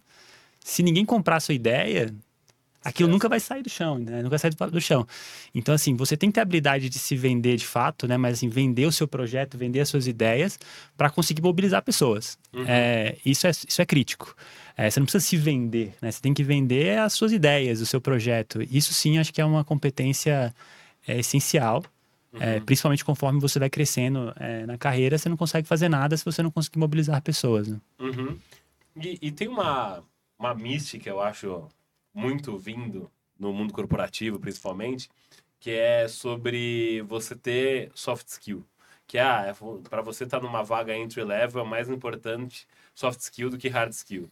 [0.60, 2.14] Se ninguém comprar a sua ideia,
[2.86, 4.22] aquilo nunca vai sair do chão, né?
[4.22, 5.06] Nunca sair do, do chão.
[5.54, 8.16] Então, assim, você tem que ter a habilidade de se vender de fato, né?
[8.18, 10.58] Mas assim, vender o seu projeto, vender as suas ideias
[10.96, 12.38] para conseguir mobilizar pessoas.
[12.54, 12.64] Uhum.
[12.68, 14.36] É, isso, é, isso é crítico.
[14.78, 16.12] É, você não precisa se vender, né?
[16.12, 18.62] Você tem que vender as suas ideias, o seu projeto.
[18.72, 20.54] Isso sim, acho que é uma competência
[21.08, 21.84] é, essencial.
[22.40, 22.66] é, Uhum.
[22.66, 26.44] principalmente conforme você vai crescendo é, na carreira, você não consegue fazer nada se você
[26.44, 27.70] não conseguir mobilizar pessoas.
[27.70, 27.80] Né?
[27.98, 28.38] Uhum.
[29.02, 30.04] E, e tem uma,
[30.38, 31.64] uma mística, eu acho,
[32.16, 35.10] muito vindo no mundo corporativo, principalmente,
[35.60, 38.66] que é sobre você ter soft skill.
[39.06, 39.54] Que ah,
[39.90, 43.92] para você estar numa vaga entry level é mais importante soft skill do que hard
[43.92, 44.32] skill.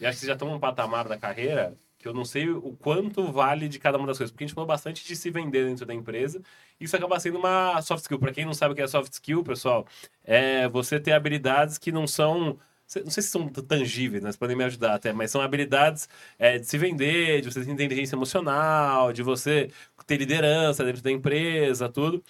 [0.00, 3.32] E acho que já estão num patamar da carreira que eu não sei o quanto
[3.32, 4.30] vale de cada uma das coisas.
[4.30, 6.40] Porque a gente falou bastante de se vender dentro da empresa.
[6.78, 8.18] Isso acaba sendo uma soft skill.
[8.18, 9.86] Para quem não sabe o que é soft skill, pessoal,
[10.22, 12.58] é você ter habilidades que não são
[13.02, 14.28] não sei se são tangíveis, né?
[14.28, 17.70] Vocês podem me ajudar até, mas são habilidades é, de se vender, de você ter
[17.72, 19.70] inteligência emocional, de você
[20.06, 22.22] ter liderança dentro da empresa, tudo.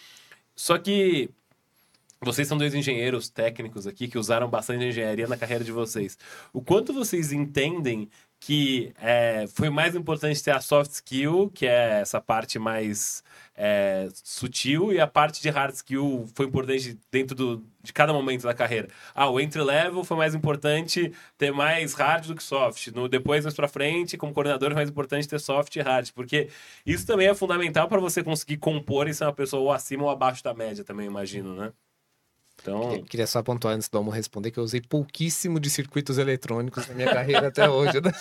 [0.54, 1.30] Só que
[2.20, 6.16] vocês são dois engenheiros técnicos aqui que usaram bastante engenharia na carreira de vocês.
[6.52, 8.08] O quanto vocês entendem
[8.46, 13.24] que é, foi mais importante ter a soft skill, que é essa parte mais
[13.56, 18.44] é, sutil, e a parte de hard skill foi importante dentro do, de cada momento
[18.44, 18.86] da carreira.
[19.12, 22.86] Ah, o entry level foi mais importante ter mais hard do que soft.
[22.94, 26.48] No, depois, mais pra frente, como coordenador, é mais importante ter soft e hard, porque
[26.86, 30.10] isso também é fundamental para você conseguir compor e ser uma pessoa ou acima ou
[30.10, 31.72] abaixo da média, também imagino, né?
[32.60, 33.02] Então...
[33.04, 36.94] Queria só pontuar antes do Almo responder que eu usei pouquíssimo de circuitos eletrônicos na
[36.94, 38.00] minha carreira até hoje.
[38.00, 38.12] Né?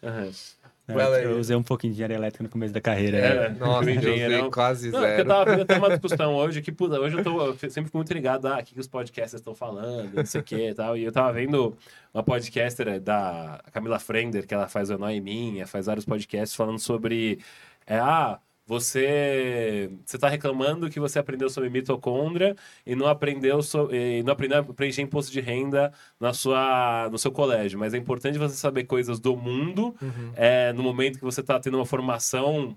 [0.86, 3.16] É, eu usei um pouquinho de engenharia elétrica no começo da carreira.
[3.16, 5.22] É, nossa, eu usei quase não, zero.
[5.22, 7.96] Eu tava vendo até uma discussão hoje que, puta, hoje eu, tô, eu sempre fico
[7.96, 10.74] muito ligado a ah, que, que os podcasters estão falando, não sei o que e
[10.74, 10.94] tal.
[10.94, 11.74] E eu tava vendo
[12.12, 16.78] uma podcaster da Camila Frender, que ela faz o Anói Minha, faz vários podcasts falando
[16.78, 17.38] sobre.
[17.86, 23.88] É, ah, você você está reclamando que você aprendeu sobre mitocôndria e não aprendeu so,
[23.92, 27.98] e não aprendeu a preencher imposto de renda na sua no seu colégio mas é
[27.98, 30.32] importante você saber coisas do mundo uhum.
[30.34, 32.76] é, no momento que você está tendo uma formação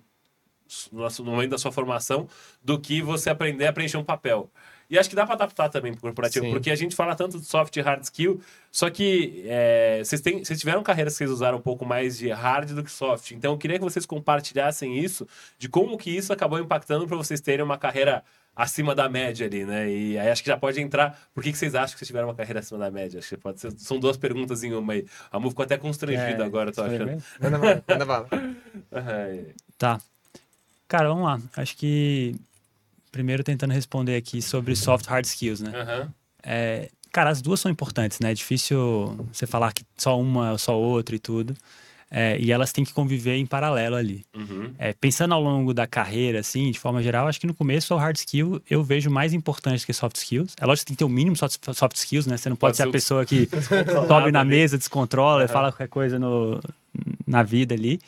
[0.92, 2.28] no momento da sua formação
[2.62, 4.52] do que você aprender a preencher um papel
[4.90, 6.52] e acho que dá para adaptar também para o corporativo, Sim.
[6.52, 8.40] porque a gente fala tanto de soft e hard skill,
[8.72, 12.30] só que é, vocês, têm, vocês tiveram carreiras que vocês usaram um pouco mais de
[12.30, 13.32] hard do que soft.
[13.32, 15.28] Então eu queria que vocês compartilhassem isso,
[15.60, 18.24] de como que isso acabou impactando para vocês terem uma carreira
[18.58, 19.90] acima da média ali, né?
[19.90, 21.20] E aí acho que já pode entrar.
[21.34, 23.20] Por que, que vocês acham que vocês tiveram uma carreira acima da média?
[23.20, 23.72] Acho que pode ser.
[23.78, 25.06] São duas perguntas em uma aí.
[25.32, 27.24] A Mu ficou até constrangida é, agora, tô achando.
[27.40, 28.28] Manda bala, manda bala.
[29.78, 30.02] Tá.
[30.88, 31.40] Cara, vamos lá.
[31.56, 32.36] Acho que
[33.18, 35.72] primeiro tentando responder aqui sobre soft hard skills, né?
[35.72, 36.10] Uhum.
[36.44, 38.30] É, cara, as duas são importantes, né?
[38.30, 41.56] É difícil você falar que só uma ou só outra e tudo.
[42.10, 44.24] É, e elas têm que conviver em paralelo ali.
[44.36, 44.72] Uhum.
[44.78, 47.98] É, pensando ao longo da carreira, assim, de forma geral, acho que no começo o
[47.98, 50.54] hard skill eu vejo mais importante que soft skills.
[50.62, 52.38] É lógico que tem que ter o mínimo soft, soft skills, né?
[52.38, 53.50] Você não pode, ser a pessoa que
[54.08, 55.48] sobe na mesa, descontrola, uhum.
[55.48, 56.62] fala qualquer coisa no,
[57.26, 58.00] na vida ali.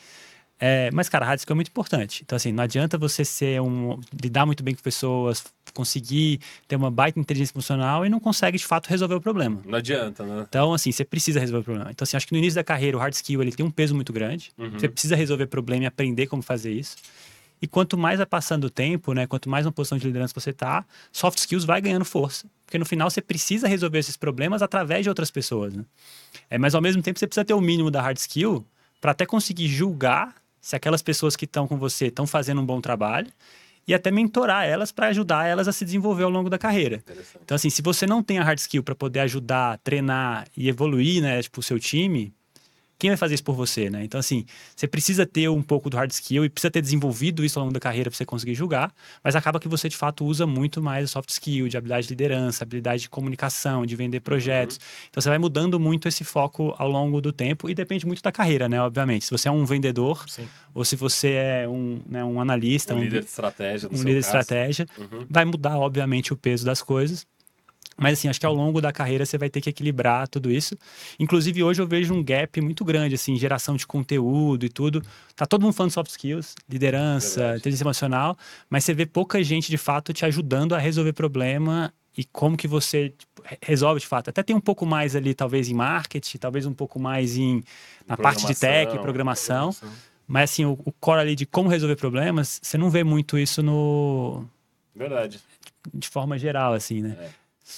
[0.60, 2.22] É, mas, cara, hard skill é muito importante.
[2.22, 3.98] Então, assim, não adianta você ser um.
[4.22, 5.42] lidar muito bem com pessoas,
[5.72, 9.62] conseguir ter uma baita inteligência emocional e não consegue, de fato, resolver o problema.
[9.64, 10.44] Não adianta, né?
[10.46, 11.90] Então, assim, você precisa resolver o problema.
[11.90, 13.94] Então, assim, acho que no início da carreira, o hard skill ele tem um peso
[13.94, 14.52] muito grande.
[14.58, 14.78] Uhum.
[14.78, 16.96] Você precisa resolver problema e aprender como fazer isso.
[17.62, 20.52] E quanto mais vai passando o tempo, né, quanto mais uma posição de liderança você
[20.52, 22.46] tá, soft skills vai ganhando força.
[22.64, 25.74] Porque no final você precisa resolver esses problemas através de outras pessoas.
[25.74, 25.84] Né?
[26.48, 28.64] É, mas ao mesmo tempo você precisa ter o mínimo da hard skill
[29.00, 32.80] para até conseguir julgar se aquelas pessoas que estão com você estão fazendo um bom
[32.80, 33.30] trabalho
[33.88, 37.02] e até mentorar elas para ajudar elas a se desenvolver ao longo da carreira.
[37.42, 41.22] Então, assim, se você não tem a hard skill para poder ajudar, treinar e evoluir,
[41.22, 42.32] né, tipo, o seu time,
[43.00, 44.04] quem vai fazer isso por você, né?
[44.04, 44.44] Então, assim,
[44.76, 47.72] você precisa ter um pouco do hard skill e precisa ter desenvolvido isso ao longo
[47.72, 48.92] da carreira para você conseguir julgar,
[49.24, 52.12] mas acaba que você, de fato, usa muito mais o soft skill, de habilidade de
[52.12, 54.76] liderança, habilidade de comunicação, de vender projetos.
[54.76, 55.06] Uhum.
[55.08, 58.30] Então, você vai mudando muito esse foco ao longo do tempo e depende muito da
[58.30, 58.78] carreira, né?
[58.82, 59.24] Obviamente.
[59.24, 60.46] Se você é um vendedor Sim.
[60.74, 64.12] ou se você é um, né, um analista, um, um líder de estratégia, um líder
[64.20, 65.26] de estratégia, uhum.
[65.30, 67.26] vai mudar, obviamente, o peso das coisas.
[68.00, 70.74] Mas assim, acho que ao longo da carreira você vai ter que equilibrar tudo isso.
[71.18, 75.02] Inclusive, hoje eu vejo um gap muito grande, assim, geração de conteúdo e tudo.
[75.36, 77.58] Tá todo mundo falando de soft skills, liderança, Verdade.
[77.58, 78.38] inteligência emocional,
[78.70, 82.66] mas você vê pouca gente de fato te ajudando a resolver problema e como que
[82.66, 84.30] você tipo, resolve de fato.
[84.30, 87.62] Até tem um pouco mais ali, talvez, em marketing, talvez um pouco mais em
[88.08, 89.72] na parte de tech, programação.
[89.72, 90.10] programação.
[90.26, 93.62] Mas assim, o, o core ali de como resolver problemas, você não vê muito isso
[93.62, 94.46] no.
[94.96, 95.38] Verdade.
[95.92, 97.16] De forma geral, assim, né?
[97.20, 97.30] É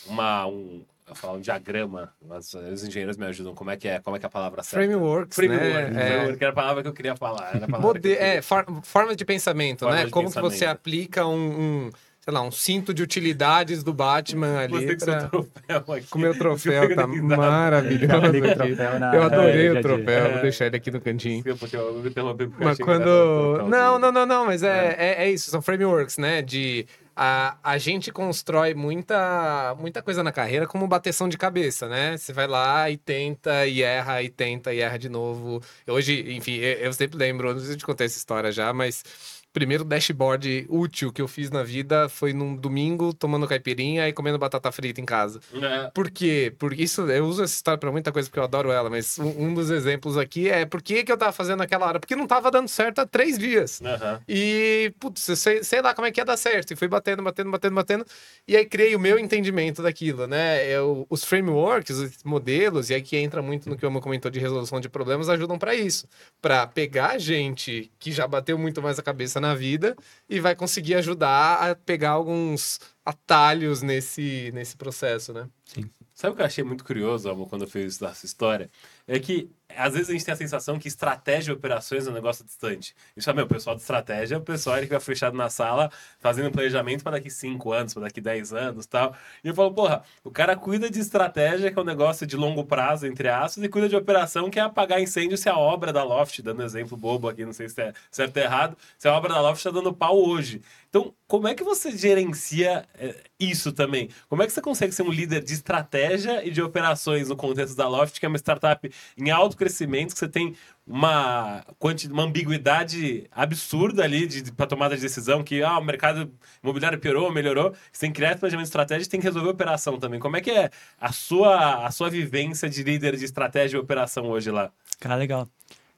[0.06, 3.54] uma, um, eu falo um diagrama, mas os engenheiros me ajudam.
[3.54, 4.00] Como é que é?
[4.00, 4.86] Como é que é a palavra certa?
[4.86, 6.06] Frameworks, Framework, né?
[6.06, 6.44] Framework, é...
[6.44, 7.54] era a palavra que eu queria falar.
[7.54, 8.00] Era Mode...
[8.00, 8.18] queria...
[8.18, 8.64] É, for...
[8.82, 10.04] forma de pensamento, forma né?
[10.06, 10.50] De Como pensamento.
[10.50, 14.86] que você aplica um, um, sei lá, um cinto de utilidades do Batman ali.
[14.86, 15.28] Você pra...
[15.28, 16.06] troféu aqui.
[16.08, 18.80] Com meu troféu, tá maravilhoso.
[19.12, 20.32] eu adorei é, o troféu, é.
[20.32, 21.42] vou deixar ele aqui no cantinho.
[21.58, 23.68] Porque eu me interrompi porque mas quando...
[23.68, 26.40] Não, não, não, não, mas é, é, é isso, são frameworks, né?
[26.40, 32.16] De a, a gente constrói muita, muita coisa na carreira como bateção de cabeça, né?
[32.16, 35.62] Você vai lá e tenta e erra, e tenta e erra de novo.
[35.86, 38.72] Hoje, enfim, eu, eu sempre lembro, não sei se eu te contei essa história já,
[38.72, 39.04] mas
[39.52, 44.38] primeiro dashboard útil que eu fiz na vida foi num domingo tomando caipirinha e comendo
[44.38, 45.40] batata frita em casa.
[45.54, 45.90] É.
[45.92, 46.54] Por quê?
[46.58, 49.46] Porque isso, eu uso essa história para muita coisa porque eu adoro ela, mas um,
[49.46, 52.00] um, dos exemplos aqui é por que, que eu tava fazendo aquela hora?
[52.00, 53.80] Porque não tava dando certo há três dias.
[53.80, 54.18] Uhum.
[54.26, 56.72] E, putz, sei, sei lá como é que ia dar certo.
[56.72, 58.06] E fui batendo, batendo, batendo, batendo.
[58.48, 60.66] E aí criei o meu entendimento daquilo, né?
[60.66, 64.40] Eu, os frameworks, os modelos, e aqui entra muito no que o Amo comentou de
[64.40, 66.06] resolução de problemas, ajudam para isso.
[66.40, 69.94] para pegar gente que já bateu muito mais a cabeça na vida
[70.28, 75.46] e vai conseguir ajudar a pegar alguns atalhos nesse, nesse processo, né?
[75.64, 75.90] Sim.
[76.14, 78.70] Sabe o que eu achei muito curioso, amor, quando eu fiz essa história?
[79.12, 82.14] É que às vezes a gente tem a sensação que estratégia e operações é um
[82.14, 82.94] negócio distante.
[83.16, 85.90] Isso é, meu, o pessoal de estratégia é o pessoal que vai fechado na sala
[86.18, 89.14] fazendo planejamento para daqui 5 anos, para daqui 10 anos tal.
[89.42, 92.64] E eu falo, porra, o cara cuida de estratégia, que é um negócio de longo
[92.64, 96.02] prazo, entre aspas, e cuida de operação, que é apagar incêndio se a obra da
[96.02, 99.34] Loft, dando exemplo bobo aqui, não sei se é certo ou errado, se a obra
[99.34, 100.62] da Loft está dando pau hoje.
[100.88, 104.10] Então, como é que você gerencia é, isso também?
[104.28, 107.74] Como é que você consegue ser um líder de estratégia e de operações no contexto
[107.74, 110.54] da Loft, que é uma startup em alto crescimento, que você tem
[110.86, 111.64] uma,
[112.10, 116.30] uma ambiguidade absurda ali de, de para tomada de decisão, que ah, o mercado
[116.62, 120.18] imobiliário piorou, melhorou, você tem que criar planejamento estratégico tem que resolver operação também.
[120.18, 124.28] Como é que é a sua, a sua vivência de líder de estratégia e operação
[124.28, 124.70] hoje lá?
[124.98, 125.46] Cara, legal.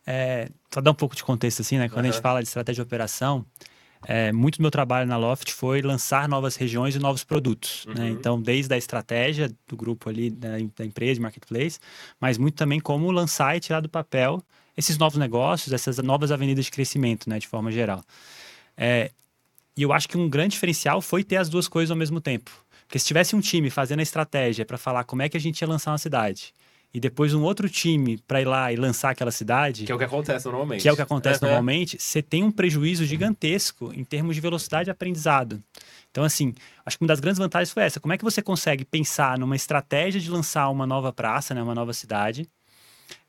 [0.07, 1.89] É, só dar um pouco de contexto assim, né?
[1.89, 2.11] Quando uhum.
[2.11, 3.45] a gente fala de estratégia de operação,
[4.07, 7.87] é, muito do meu trabalho na Loft foi lançar novas regiões e novos produtos.
[7.87, 7.95] Né?
[7.95, 8.01] Uhum.
[8.01, 8.11] Né?
[8.11, 11.79] Então, desde a estratégia do grupo ali, da, da empresa, marketplace,
[12.21, 14.43] mas muito também como lançar e tirar do papel
[14.77, 18.03] esses novos negócios, essas novas avenidas de crescimento, né, de forma geral.
[18.77, 19.11] É,
[19.77, 22.51] e eu acho que um grande diferencial foi ter as duas coisas ao mesmo tempo.
[22.87, 25.61] Porque se tivesse um time fazendo a estratégia para falar como é que a gente
[25.61, 26.53] ia lançar uma cidade,
[26.95, 29.85] e depois um outro time para ir lá e lançar aquela cidade.
[29.85, 30.83] Que é o que acontece normalmente.
[30.83, 34.85] Que é o que acontece normalmente, você tem um prejuízo gigantesco em termos de velocidade
[34.85, 35.61] de aprendizado.
[36.13, 36.55] Então, assim,
[36.87, 37.99] acho que uma das grandes vantagens foi essa.
[37.99, 41.75] Como é que você consegue pensar numa estratégia de lançar uma nova praça, né, uma
[41.75, 42.49] nova cidade,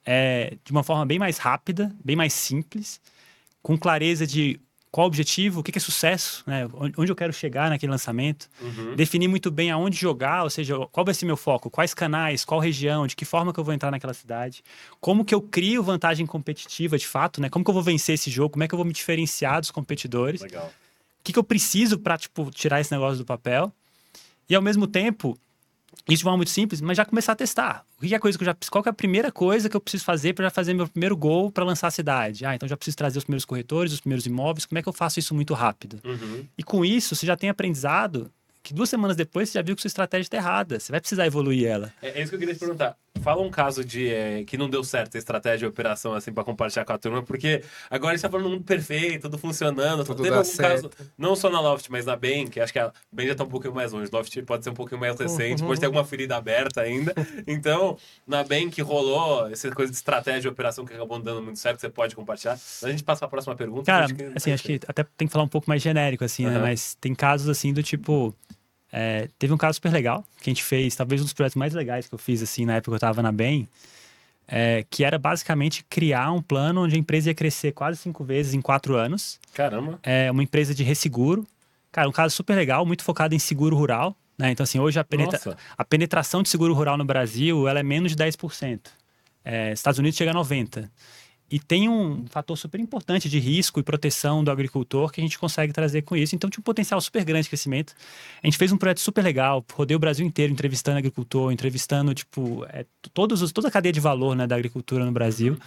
[0.05, 3.01] é, de uma forma bem mais rápida, bem mais simples,
[3.63, 4.59] com clareza de
[4.95, 6.69] qual o objetivo, o que é sucesso, né?
[6.73, 8.95] onde eu quero chegar naquele lançamento, uhum.
[8.95, 12.61] definir muito bem aonde jogar, ou seja, qual vai ser meu foco, quais canais, qual
[12.61, 14.63] região, de que forma que eu vou entrar naquela cidade,
[15.01, 17.49] como que eu crio vantagem competitiva de fato, né?
[17.49, 19.69] Como que eu vou vencer esse jogo, como é que eu vou me diferenciar dos
[19.69, 20.67] competidores, Legal.
[21.19, 23.73] o que, que eu preciso para tipo tirar esse negócio do papel
[24.49, 25.37] e ao mesmo tempo
[26.07, 27.85] isso de forma muito simples, mas já começar a testar.
[27.97, 29.81] O que é a coisa que eu já qual é a primeira coisa que eu
[29.81, 32.45] preciso fazer para já fazer meu primeiro gol para lançar a cidade?
[32.45, 34.65] Ah, então já preciso trazer os primeiros corretores, os primeiros imóveis.
[34.65, 35.99] Como é que eu faço isso muito rápido?
[36.03, 36.45] Uhum.
[36.57, 38.31] E com isso, você já tem aprendizado
[38.65, 40.79] que duas semanas depois você já viu que sua estratégia está errada.
[40.79, 41.93] Você vai precisar evoluir ela.
[42.01, 42.97] É, é isso que eu queria te perguntar.
[43.21, 46.43] Fala um caso de é, que não deu certo a estratégia de operação assim para
[46.43, 50.03] compartilhar com a turma, porque agora a gente tá falando mundo perfeito, tudo funcionando.
[50.03, 50.89] Tudo teve algum certo.
[50.89, 53.43] caso, não só na Loft, mas na Ben, que acho que a Ben já tá
[53.43, 54.09] um pouquinho mais longe.
[54.11, 55.67] Loft pode ser um pouquinho mais recente, uhum.
[55.67, 57.13] pode ter alguma ferida aberta ainda.
[57.47, 57.97] Então,
[58.27, 61.89] na que rolou essa coisa de estratégia de operação que acabou dando muito certo, você
[61.89, 62.57] pode compartilhar.
[62.83, 63.85] A gente passa para a próxima pergunta.
[63.85, 66.45] Cara, acho que, assim, acho que até tem que falar um pouco mais genérico, assim,
[66.45, 66.53] uhum.
[66.53, 66.59] né?
[66.59, 68.35] Mas tem casos assim do tipo
[68.97, 71.73] é, teve um caso super legal que a gente fez, talvez um dos projetos mais
[71.73, 73.67] legais que eu fiz assim na época que eu estava na Bem,
[74.47, 78.53] é, que era basicamente criar um plano onde a empresa ia crescer quase cinco vezes
[78.53, 79.37] em quatro anos.
[79.53, 79.99] Caramba!
[80.01, 81.45] É uma empresa de resseguro.
[81.91, 84.15] Cara, um caso super legal, muito focado em seguro rural.
[84.37, 84.51] Né?
[84.51, 85.57] Então, assim, hoje a, penetra...
[85.77, 88.79] a penetração de seguro rural no Brasil ela é menos de 10%.
[89.43, 90.89] É, Estados Unidos chega a 90%.
[91.55, 95.39] E tem um fator super importante de risco e proteção do agricultor que a gente
[95.39, 96.35] consegue trazer com isso.
[96.35, 97.93] Então, tinha um potencial super grande de crescimento.
[98.43, 102.65] A gente fez um projeto super legal, rodei o Brasil inteiro entrevistando agricultor, entrevistando, tipo,
[102.65, 105.57] é, todos os, toda a cadeia de valor né, da agricultura no Brasil.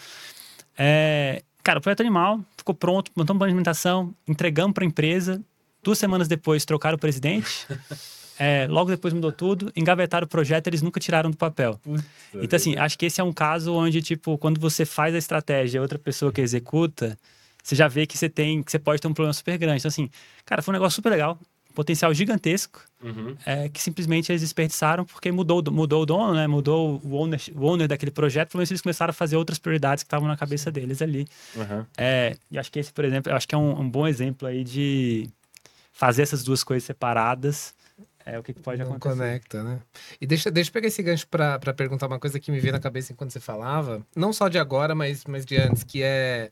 [0.77, 5.43] É, cara, o projeto animal ficou pronto, montamos uma implementação, entregamos para a empresa.
[5.83, 7.67] Duas semanas depois, trocaram o presidente.
[8.39, 11.81] É, logo depois mudou tudo, engavetaram o projeto, eles nunca tiraram do papel.
[12.35, 15.83] então, assim, acho que esse é um caso onde, tipo, quando você faz a estratégia,
[15.83, 17.19] outra pessoa que executa,
[17.63, 19.81] você já vê que você tem, que você pode ter um problema super grande.
[19.81, 20.09] Então, assim,
[20.47, 21.39] cara, foi um negócio super legal,
[21.75, 23.37] potencial gigantesco, uhum.
[23.45, 26.47] é, que simplesmente eles desperdiçaram porque mudou, mudou o dono, né?
[26.47, 30.03] Mudou o owner, o owner daquele projeto, pelo menos eles começaram a fazer outras prioridades
[30.03, 31.27] que estavam na cabeça deles ali.
[31.55, 31.85] Uhum.
[31.97, 34.65] É, e acho que esse, por exemplo, acho que é um, um bom exemplo aí
[34.65, 35.29] de
[35.93, 37.75] fazer essas duas coisas separadas
[38.33, 39.17] é o que, que pode Não acontecer.
[39.17, 39.81] conecta, né?
[40.21, 42.81] E deixa, deixa eu pegar esse gancho para perguntar uma coisa que me veio na
[42.81, 46.51] cabeça enquanto você falava, não só de agora, mas, mas de antes, que é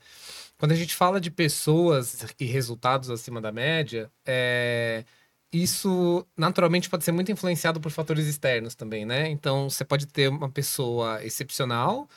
[0.57, 5.05] quando a gente fala de pessoas e resultados acima da média, é,
[5.53, 9.29] isso naturalmente pode ser muito influenciado por fatores externos também, né?
[9.29, 12.07] Então você pode ter uma pessoa excepcional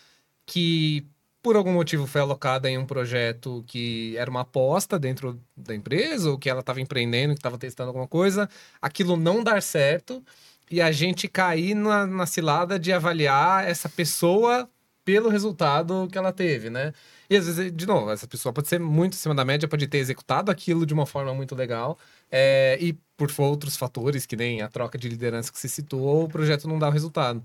[0.46, 1.06] que
[1.42, 6.30] por algum motivo foi alocada em um projeto que era uma aposta dentro da empresa,
[6.30, 8.48] ou que ela estava empreendendo, que estava testando alguma coisa,
[8.80, 10.22] aquilo não dar certo
[10.70, 14.68] e a gente cair na, na cilada de avaliar essa pessoa
[15.04, 16.92] pelo resultado que ela teve, né?
[17.28, 19.98] E às vezes, de novo, essa pessoa pode ser muito acima da média, pode ter
[19.98, 21.98] executado aquilo de uma forma muito legal,
[22.30, 26.28] é, e por outros fatores, que nem a troca de liderança que você citou, o
[26.28, 27.42] projeto não dá o resultado.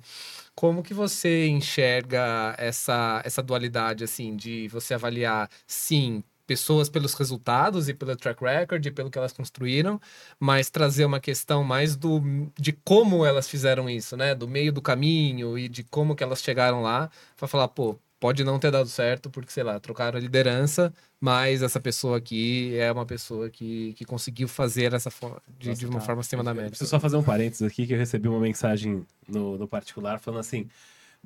[0.55, 7.89] Como que você enxerga essa, essa dualidade, assim, de você avaliar, sim, pessoas pelos resultados
[7.89, 9.99] e pelo track record e pelo que elas construíram,
[10.39, 12.21] mas trazer uma questão mais do
[12.57, 14.33] de como elas fizeram isso, né?
[14.35, 18.43] Do meio do caminho e de como que elas chegaram lá, para falar, pô, pode
[18.43, 22.91] não ter dado certo porque, sei lá, trocaram a liderança, mas essa pessoa aqui é
[22.91, 26.05] uma pessoa que, que conseguiu fazer essa forma, de, Nossa, de uma tá.
[26.05, 26.69] forma acima da média.
[26.69, 30.39] Preciso só fazer um parênteses aqui, que eu recebi uma mensagem no, no particular falando
[30.39, 30.67] assim.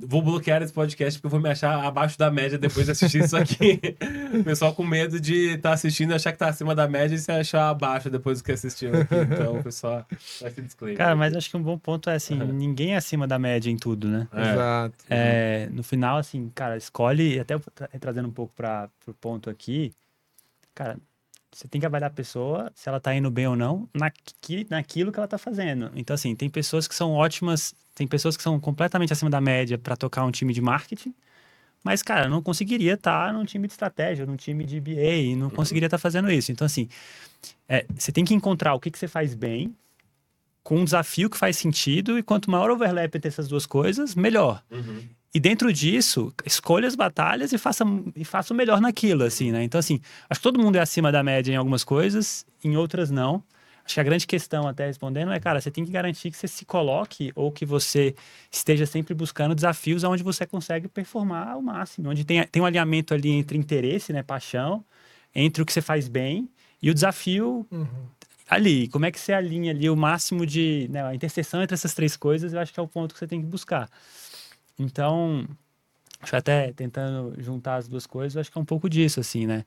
[0.01, 3.23] Vou bloquear esse podcast porque eu vou me achar abaixo da média depois de assistir
[3.23, 3.79] isso aqui.
[4.39, 7.19] o pessoal com medo de estar assistindo e achar que tá acima da média e
[7.19, 9.15] se achar abaixo depois do que assistiu aqui.
[9.15, 10.05] Então, o pessoal
[10.41, 10.97] vai se disclaimer.
[10.97, 13.77] Cara, mas acho que um bom ponto é assim, ninguém é acima da média em
[13.77, 14.27] tudo, né?
[14.33, 14.51] É.
[14.53, 14.95] Exato.
[15.09, 19.91] É, no final, assim, cara, escolhe, até tra- trazendo um pouco para o ponto aqui,
[20.73, 20.97] cara,
[21.51, 25.11] você tem que avaliar a pessoa, se ela tá indo bem ou não, naqui, naquilo
[25.11, 25.91] que ela tá fazendo.
[25.95, 29.77] Então, assim, tem pessoas que são ótimas, tem pessoas que são completamente acima da média
[29.77, 31.13] para tocar um time de marketing,
[31.83, 35.87] mas, cara, não conseguiria estar num time de estratégia, num time de BA, não conseguiria
[35.87, 36.49] estar fazendo isso.
[36.49, 36.87] Então, assim,
[37.67, 39.75] é, você tem que encontrar o que, que você faz bem,
[40.63, 44.63] com um desafio que faz sentido, e quanto maior overlap entre essas duas coisas, melhor.
[44.71, 45.01] Uhum.
[45.33, 47.83] E dentro disso, escolha as batalhas e faça,
[48.15, 49.61] e faça o melhor naquilo, assim, né?
[49.61, 53.11] Então, assim, acho que todo mundo é acima da média em algumas coisas, em outras
[53.11, 53.43] não.
[53.89, 56.47] Acho que a grande questão, até respondendo, é, cara, você tem que garantir que você
[56.47, 58.13] se coloque ou que você
[58.51, 63.15] esteja sempre buscando desafios onde você consegue performar ao máximo, onde tem, tem um alinhamento
[63.15, 64.85] ali entre interesse, né, paixão,
[65.33, 66.47] entre o que você faz bem
[66.79, 67.87] e o desafio Uhum.
[68.47, 68.87] ali.
[68.89, 70.87] Como é que você alinha ali o máximo de.
[70.91, 73.25] Né, a interseção entre essas três coisas, eu acho que é o ponto que você
[73.25, 73.89] tem que buscar.
[74.77, 75.47] Então,
[76.21, 79.19] acho que até tentando juntar as duas coisas, eu acho que é um pouco disso,
[79.19, 79.65] assim, né?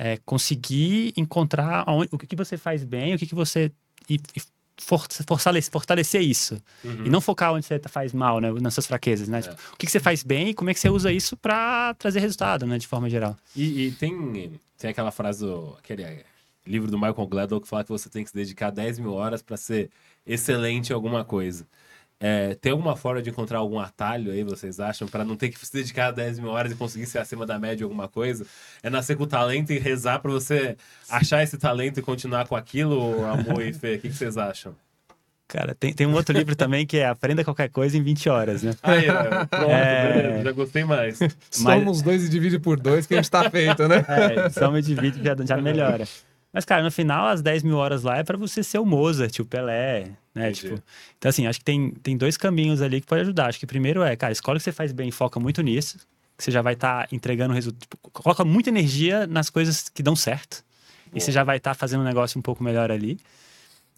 [0.00, 3.72] É conseguir encontrar aonde- o que, que você faz bem, o que, que você.
[4.08, 4.40] E, e
[4.80, 6.56] for- fortalecer, fortalecer isso.
[6.84, 7.06] Uhum.
[7.06, 8.50] E não focar onde você faz mal, né?
[8.60, 9.42] Nas suas fraquezas, né?
[9.42, 11.94] Tipo, o que, que você faz bem e como é que você usa isso para
[11.94, 12.78] trazer resultado, né?
[12.78, 13.36] De forma geral.
[13.56, 16.24] E, e tem, tem aquela frase, do, aquele é,
[16.64, 19.42] livro do Michael Gladwell que fala que você tem que se dedicar 10 mil horas
[19.42, 19.90] para ser
[20.24, 21.66] excelente em alguma coisa.
[22.20, 25.64] É, tem alguma forma de encontrar algum atalho aí, vocês acham, para não ter que
[25.64, 28.44] se dedicar 10 mil horas e conseguir ser acima da média em alguma coisa?
[28.82, 30.76] É nascer com talento e rezar para você
[31.08, 33.94] achar esse talento e continuar com aquilo, amor e fé?
[33.94, 34.74] O que, que vocês acham?
[35.46, 38.62] Cara, tem, tem um outro livro também que é Aprenda Qualquer Coisa em 20 horas,
[38.62, 38.72] né?
[38.82, 39.06] Aí,
[39.48, 40.12] pronto, É.
[40.12, 41.18] beleza, já gostei mais.
[41.50, 44.04] Somos dois e divide por dois que a gente tá feito, né?
[44.08, 46.04] É, soma de vídeo já, já melhora.
[46.58, 49.38] Mas, cara, no final, as 10 mil horas lá é pra você ser o Mozart,
[49.38, 50.50] o Pelé, né?
[50.50, 50.82] Tipo,
[51.16, 53.46] então, assim, acho que tem, tem dois caminhos ali que pode ajudar.
[53.46, 55.98] Acho que primeiro é, cara, escolhe o que você faz bem foca muito nisso.
[56.36, 57.82] Que você já vai estar entregando resultado.
[57.82, 60.64] Tipo, coloca muita energia nas coisas que dão certo.
[61.14, 63.20] E você já vai estar fazendo um negócio um pouco melhor ali.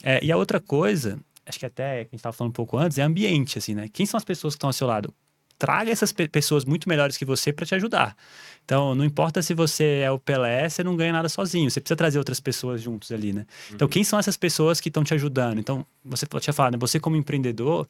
[0.02, 2.76] É, e a outra coisa, acho que até que a gente estava falando um pouco
[2.76, 3.88] antes, é ambiente, assim, né?
[3.90, 5.14] Quem são as pessoas que estão ao seu lado?
[5.60, 8.16] Traga essas pe- pessoas muito melhores que você para te ajudar.
[8.64, 11.70] Então, não importa se você é o Pelé, você não ganha nada sozinho.
[11.70, 13.46] Você precisa trazer outras pessoas juntos ali, né?
[13.74, 15.58] Então, quem são essas pessoas que estão te ajudando?
[15.58, 16.78] Então, você pode falado, né?
[16.80, 17.86] Você como empreendedor,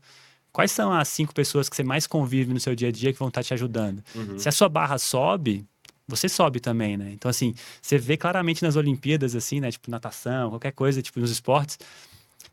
[0.52, 3.18] quais são as cinco pessoas que você mais convive no seu dia a dia que
[3.18, 4.02] vão estar te ajudando?
[4.38, 5.64] Se a sua barra sobe,
[6.09, 7.12] você sobe também, né?
[7.12, 9.70] Então, assim, você vê claramente nas Olimpíadas, assim, né?
[9.70, 11.78] Tipo, natação, qualquer coisa, tipo, nos esportes,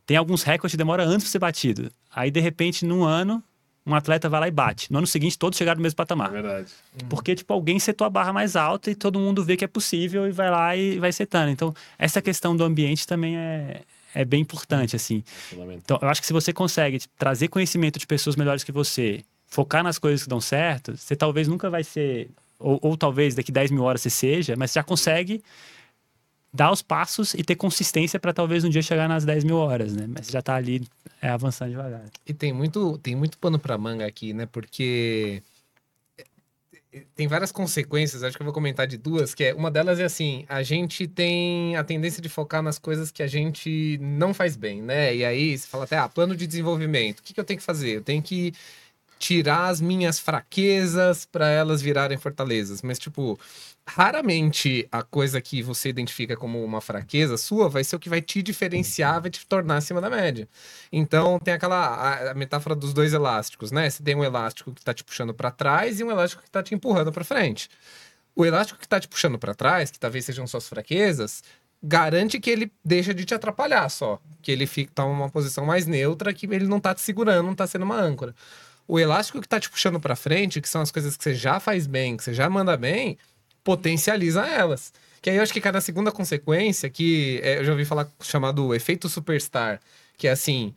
[0.06, 1.90] tem alguns recordes que demora anos pra ser batido.
[2.14, 3.44] Aí, de repente, num ano,
[3.88, 4.92] um atleta vai lá e bate.
[4.92, 6.30] No ano seguinte, todos chegaram no mesmo É patamar.
[6.30, 6.68] verdade.
[7.10, 10.28] Porque, tipo, alguém setou a barra mais alta e todo mundo vê que é possível
[10.28, 11.50] e vai lá e vai setando.
[11.50, 13.82] Então, essa questão do ambiente também é,
[14.14, 15.24] é bem importante, assim.
[15.26, 15.80] Fundamental.
[15.84, 19.24] Então, eu acho que se você consegue tipo, trazer conhecimento de pessoas melhores que você,
[19.48, 23.52] focar nas coisas que dão certo, você talvez nunca vai ser, ou, ou talvez daqui
[23.52, 25.42] 10 mil horas você seja, mas você já consegue
[26.58, 29.94] dar os passos e ter consistência para talvez um dia chegar nas 10 mil horas,
[29.94, 30.08] né?
[30.08, 30.82] Mas já tá ali
[31.22, 32.04] é, avançando devagar.
[32.26, 34.48] E tem muito, tem muito pano pra manga aqui, né?
[34.48, 35.44] Porque
[37.16, 40.06] tem várias consequências, acho que eu vou comentar de duas, que é uma delas é
[40.06, 44.56] assim, a gente tem a tendência de focar nas coisas que a gente não faz
[44.56, 45.16] bem, né?
[45.16, 47.20] E aí você fala até, ah, plano de desenvolvimento.
[47.20, 47.98] O que, que eu tenho que fazer?
[47.98, 48.52] Eu tenho que
[49.20, 52.82] tirar as minhas fraquezas para elas virarem fortalezas.
[52.82, 53.40] Mas, tipo,
[53.88, 58.22] raramente a coisa que você identifica como uma fraqueza sua vai ser o que vai
[58.22, 60.48] te diferenciar, vai te tornar acima da média.
[60.92, 63.90] Então, tem aquela a, a metáfora dos dois elásticos, né?
[63.90, 66.62] Você tem um elástico que tá te puxando para trás e um elástico que tá
[66.62, 67.70] te empurrando para frente.
[68.36, 71.42] O elástico que tá te puxando para trás, que talvez sejam suas fraquezas,
[71.82, 74.20] garante que ele deixa de te atrapalhar só.
[74.42, 77.56] Que ele fica tá numa posição mais neutra, que ele não tá te segurando, não
[77.56, 78.36] tá sendo uma âncora.
[78.86, 81.60] O elástico que tá te puxando para frente, que são as coisas que você já
[81.60, 83.18] faz bem, que você já manda bem,
[83.68, 84.94] potencializa elas.
[85.22, 88.74] Que aí eu acho que cada segunda consequência, que é, eu já ouvi falar chamado
[88.74, 89.82] efeito superstar,
[90.18, 90.74] que é assim,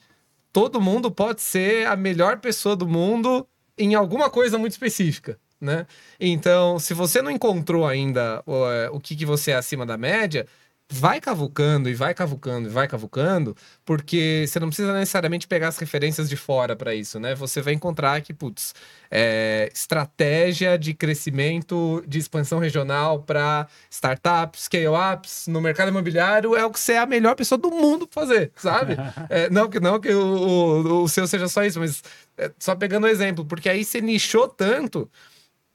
[0.52, 3.46] todo mundo pode ser a melhor pessoa do mundo
[3.78, 5.38] em alguma coisa muito específica.
[5.60, 5.86] né?
[6.18, 9.96] Então, se você não encontrou ainda o, é, o que, que você é acima da
[9.96, 10.44] média,
[10.90, 15.78] vai cavucando e vai cavucando e vai cavucando, porque você não precisa necessariamente pegar as
[15.78, 17.32] referências de fora para isso, né?
[17.36, 18.74] Você vai encontrar que, putz,
[19.08, 26.70] é, estratégia de crescimento, de expansão regional para startups, scale-ups no mercado imobiliário é o
[26.70, 28.96] que você é a melhor pessoa do mundo pra fazer, sabe?
[29.28, 32.02] É, não que, não que o, o, o seu seja só isso, mas
[32.36, 35.08] é, só pegando um exemplo, porque aí você nichou tanto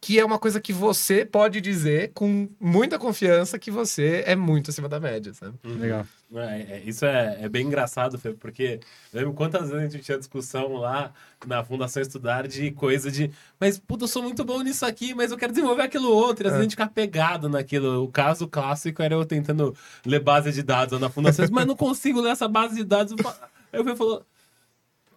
[0.05, 4.69] que é uma coisa que você pode dizer com muita confiança que você é muito
[4.69, 5.57] acima da média, sabe?
[5.63, 5.79] Uhum.
[5.79, 6.05] Legal.
[6.35, 8.79] É, é, isso é, é, bem engraçado, Fê, porque
[9.11, 11.11] eu lembro quantas vezes a gente tinha discussão lá
[11.47, 15.31] na Fundação Estudar de coisa de, mas puta, eu sou muito bom nisso aqui, mas
[15.31, 18.03] eu quero desenvolver aquilo outro, e às vezes a gente fica pegado naquilo.
[18.03, 19.75] O caso clássico era eu tentando
[20.05, 23.15] ler base de dados na Fundação, mas não consigo ler essa base de dados.
[23.73, 24.23] Aí o Fê falou,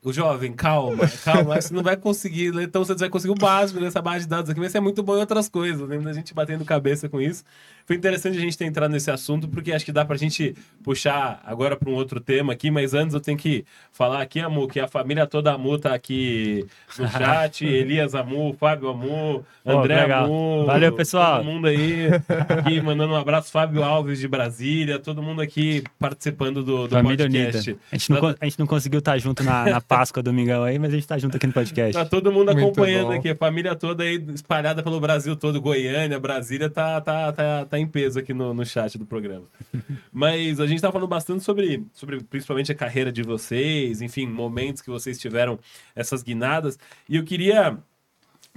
[0.02, 4.00] o jovem, calma, calma, você não vai conseguir, então você vai conseguir o básico nessa
[4.00, 5.80] base de dados aqui, mas você é muito bom em outras coisas.
[5.80, 7.44] Lembra da gente batendo cabeça com isso.
[7.88, 11.40] Foi interessante a gente ter entrado nesse assunto, porque acho que dá pra gente puxar
[11.42, 14.78] agora para um outro tema aqui, mas antes eu tenho que falar aqui, Amu, que
[14.78, 16.66] a família toda Amu tá aqui
[16.98, 20.66] no chat, Elias Amu, Fábio Amu, André oh, Amu.
[20.66, 21.38] Valeu, pessoal.
[21.38, 22.08] Todo mundo aí
[22.46, 27.24] aqui mandando um abraço, Fábio Alves de Brasília, todo mundo aqui participando do, do família
[27.24, 27.70] podcast.
[27.70, 27.82] Unida.
[27.90, 30.92] A gente, não, a gente não conseguiu estar junto na, na Páscoa Domingão aí, mas
[30.92, 31.94] a gente tá junto aqui no podcast.
[31.94, 36.68] Tá todo mundo acompanhando aqui, a família toda aí espalhada pelo Brasil todo, Goiânia, Brasília,
[36.68, 39.46] tá, tá, tá, tá em peso aqui no, no chat do programa.
[40.12, 44.82] Mas a gente tá falando bastante sobre, sobre principalmente a carreira de vocês, enfim, momentos
[44.82, 45.58] que vocês tiveram
[45.94, 46.78] essas guinadas.
[47.08, 47.78] E eu queria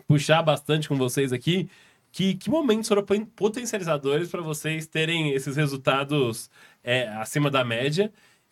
[0.07, 1.69] puxar bastante com vocês aqui
[2.11, 3.05] que, que momentos foram
[3.35, 6.49] potencializadores para vocês terem esses resultados
[6.83, 8.11] é, acima da média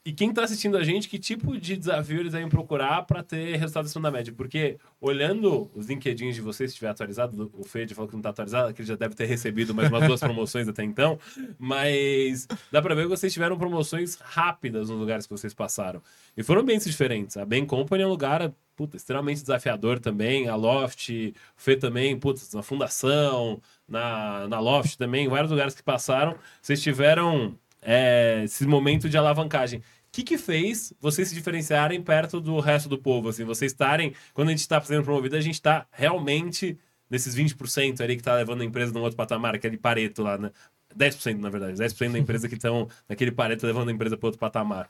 [0.10, 3.55] e quem está assistindo a gente, que tipo de desafio eles devem procurar para ter
[3.57, 4.34] resultados acima da média?
[4.36, 8.32] Porque olhando os LinkedIn de vocês, se estiver atualizado, o Fede falou que não está
[8.32, 11.20] atualizado, que ele já deve ter recebido mais umas duas promoções até então,
[11.60, 16.01] mas dá para ver que vocês tiveram promoções rápidas nos lugares que vocês passaram.
[16.36, 17.38] E foram bem diferentes.
[17.38, 22.18] A Ben Company é um lugar puta, extremamente desafiador também, a Loft, o Fê também,
[22.18, 28.66] putz, na Fundação, na, na Loft também, vários lugares que passaram, vocês tiveram é, esse
[28.66, 29.82] momento de alavancagem.
[30.10, 33.30] O que, que fez vocês se diferenciarem perto do resto do povo?
[33.30, 38.01] Assim, vocês estarem, quando a gente está fazendo promovido, a gente está realmente nesses 20%
[38.01, 40.51] ali que está levando a empresa num outro patamar, aquele pareto lá, né?
[40.97, 44.39] 10%, na verdade, 10% da empresa que estão naquele pareto levando a empresa para outro
[44.39, 44.89] patamar.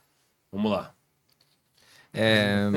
[0.50, 0.94] Vamos lá.
[2.14, 2.70] É,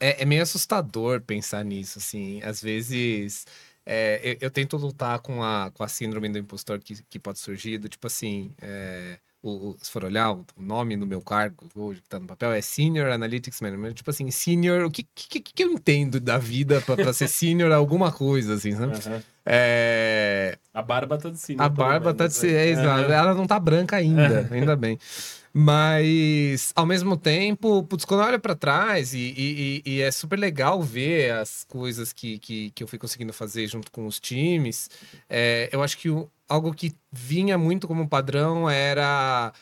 [0.00, 2.42] é, é, meio assustador pensar nisso, assim.
[2.42, 3.46] Às vezes
[3.86, 7.38] é, eu, eu, tento lutar com a, com a síndrome do impostor que, que pode
[7.38, 8.52] surgir, do tipo assim.
[9.44, 12.52] É, o, se for olhar, o nome do meu cargo hoje que tá no papel
[12.52, 13.92] é Senior Analytics Manager.
[13.92, 18.10] Tipo assim, senior, o que, que, que eu entendo da vida para ser senior alguma
[18.10, 18.94] coisa, assim, sabe?
[18.94, 19.22] Uhum.
[19.44, 20.58] É...
[20.72, 21.64] A barba tá de senior.
[21.64, 23.12] A barba tá de senior, é, uhum.
[23.12, 24.98] ela não tá branca ainda, ainda bem.
[25.56, 30.36] Mas, ao mesmo tempo, putz, quando eu olho para trás, e, e, e, é super
[30.36, 34.90] legal ver as coisas que, que, que eu fui conseguindo fazer junto com os times,
[35.30, 39.52] é, eu acho que o, algo que vinha muito como padrão era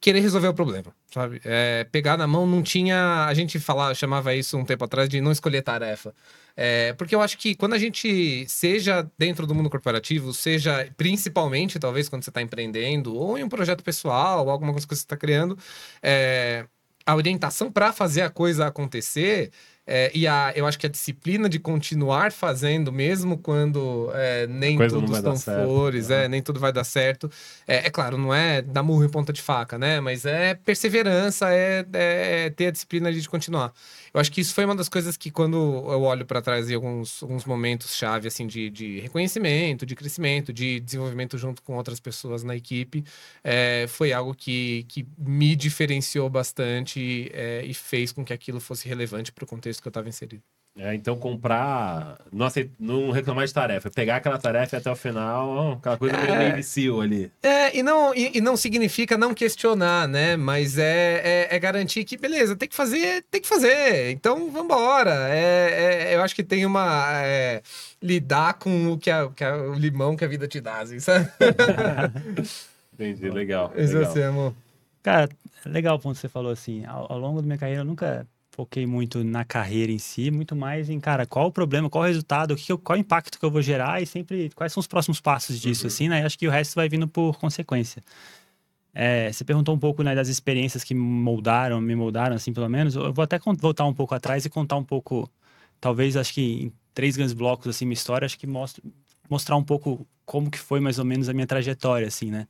[0.00, 1.40] querer resolver o problema, sabe?
[1.44, 3.26] É, pegar na mão não tinha.
[3.26, 6.14] A gente falava, chamava isso um tempo atrás de não escolher tarefa.
[6.56, 11.78] É, porque eu acho que quando a gente, seja dentro do mundo corporativo, seja principalmente,
[11.78, 15.02] talvez, quando você está empreendendo, ou em um projeto pessoal, ou alguma coisa que você
[15.02, 15.58] está criando,
[16.02, 16.66] é,
[17.04, 19.50] a orientação para fazer a coisa acontecer
[19.86, 24.76] é, e a, eu acho que a disciplina de continuar fazendo, mesmo quando é, nem
[24.88, 27.30] tudo estão flores, é, nem tudo vai dar certo.
[27.68, 30.00] É, é, claro, não é dar murro em ponta de faca, né?
[30.00, 33.72] Mas é perseverança, é, é, é ter a disciplina de continuar.
[34.12, 36.74] Eu acho que isso foi uma das coisas que, quando eu olho para trás em
[36.74, 42.42] alguns, alguns momentos-chave, assim, de, de reconhecimento, de crescimento, de desenvolvimento junto com outras pessoas
[42.42, 43.04] na equipe,
[43.88, 47.30] foi algo que, que me diferenciou bastante
[47.62, 50.42] e fez com que aquilo fosse relevante para o contexto que eu estava inserido.
[50.78, 52.70] É, então comprar, não, aceit...
[52.78, 56.48] não reclamar de tarefa, pegar aquela tarefa até o final, aquela coisa meio é...
[56.50, 57.32] Navy ali.
[57.42, 60.36] É, e não, e, e, não significa não questionar, né?
[60.36, 65.28] Mas é, é, é, garantir que, beleza, tem que fazer, tem que fazer, então vambora.
[65.30, 67.22] É, é, eu acho que tem uma...
[67.24, 67.62] É,
[68.02, 71.00] lidar com o que, a, que a, o limão que a vida te dá, assim,
[71.00, 71.26] sabe?
[72.92, 73.72] Entendi, legal.
[73.74, 74.10] Isso legal.
[74.10, 74.54] assim, amor.
[75.02, 75.28] Cara,
[75.64, 78.26] legal o ponto que você falou, assim, ao, ao longo da minha carreira eu nunca
[78.56, 82.06] foquei muito na carreira em si, muito mais em, cara, qual o problema, qual o
[82.06, 84.80] resultado, o que eu, qual o impacto que eu vou gerar e sempre quais são
[84.80, 85.88] os próximos passos disso, uhum.
[85.88, 86.24] assim, né?
[86.24, 88.02] acho que o resto vai vindo por consequência.
[88.94, 92.94] É, você perguntou um pouco né, das experiências que moldaram, me moldaram, assim, pelo menos.
[92.94, 95.30] Eu vou até voltar um pouco atrás e contar um pouco,
[95.78, 98.82] talvez, acho que três grandes blocos, assim, minha história, acho que mostra,
[99.28, 102.48] mostrar um pouco como que foi mais ou menos a minha trajetória, assim, né?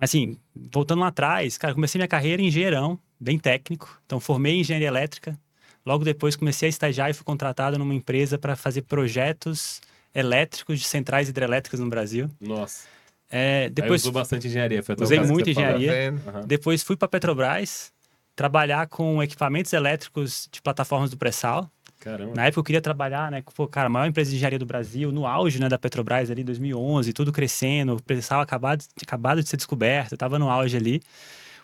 [0.00, 4.00] Assim, voltando lá atrás, cara, comecei minha carreira em engenheirão, bem técnico.
[4.06, 5.38] Então, formei em engenharia elétrica.
[5.84, 9.80] Logo depois, comecei a estagiar e fui contratado numa empresa para fazer projetos
[10.14, 12.30] elétricos de centrais hidrelétricas no Brasil.
[12.40, 12.86] Nossa.
[13.30, 14.82] É, depois usou bastante engenharia.
[14.82, 15.40] Foi usei falou.
[15.40, 15.92] engenharia.
[15.92, 16.46] Vendo?
[16.46, 17.92] Depois fui para Petrobras
[18.34, 21.70] trabalhar com equipamentos elétricos de plataformas do pré-sal.
[21.98, 22.32] Caramba.
[22.34, 24.66] Na época eu queria trabalhar, né, com pô, cara, a maior empresa de engenharia do
[24.66, 29.48] Brasil, no auge, né, da Petrobras ali, 2011, tudo crescendo, o pré-sal acabado, acabado de
[29.48, 31.02] ser descoberto, eu tava no auge ali.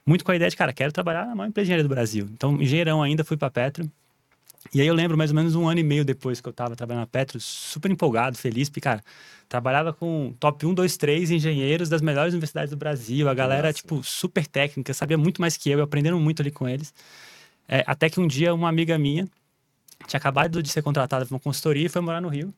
[0.07, 2.29] Muito com a ideia de, cara, quero trabalhar na maior empresa de engenharia do Brasil.
[2.33, 3.91] Então, engenheirão ainda, fui para Petro.
[4.73, 6.75] E aí eu lembro mais ou menos um ano e meio depois que eu tava
[6.75, 9.03] trabalhando na Petro, super empolgado, feliz, porque, cara,
[9.49, 13.29] trabalhava com top 1, 2, 3 engenheiros das melhores universidades do Brasil.
[13.29, 13.75] A galera, Nossa.
[13.75, 16.93] tipo, super técnica, sabia muito mais que eu, eu aprendendo muito ali com eles.
[17.69, 19.27] É, até que um dia uma amiga minha
[20.07, 22.53] tinha acabado de ser contratada para uma consultoria e foi morar no Rio.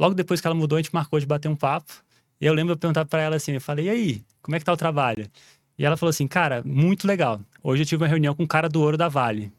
[0.00, 1.92] Logo depois que ela mudou, a gente marcou de bater um papo.
[2.40, 4.64] E eu lembro de perguntar para ela assim, eu falei, e aí, como é que
[4.64, 5.28] tá o trabalho?
[5.78, 7.40] E ela falou assim, cara, muito legal.
[7.62, 9.52] Hoje eu tive uma reunião com o cara do ouro da Vale.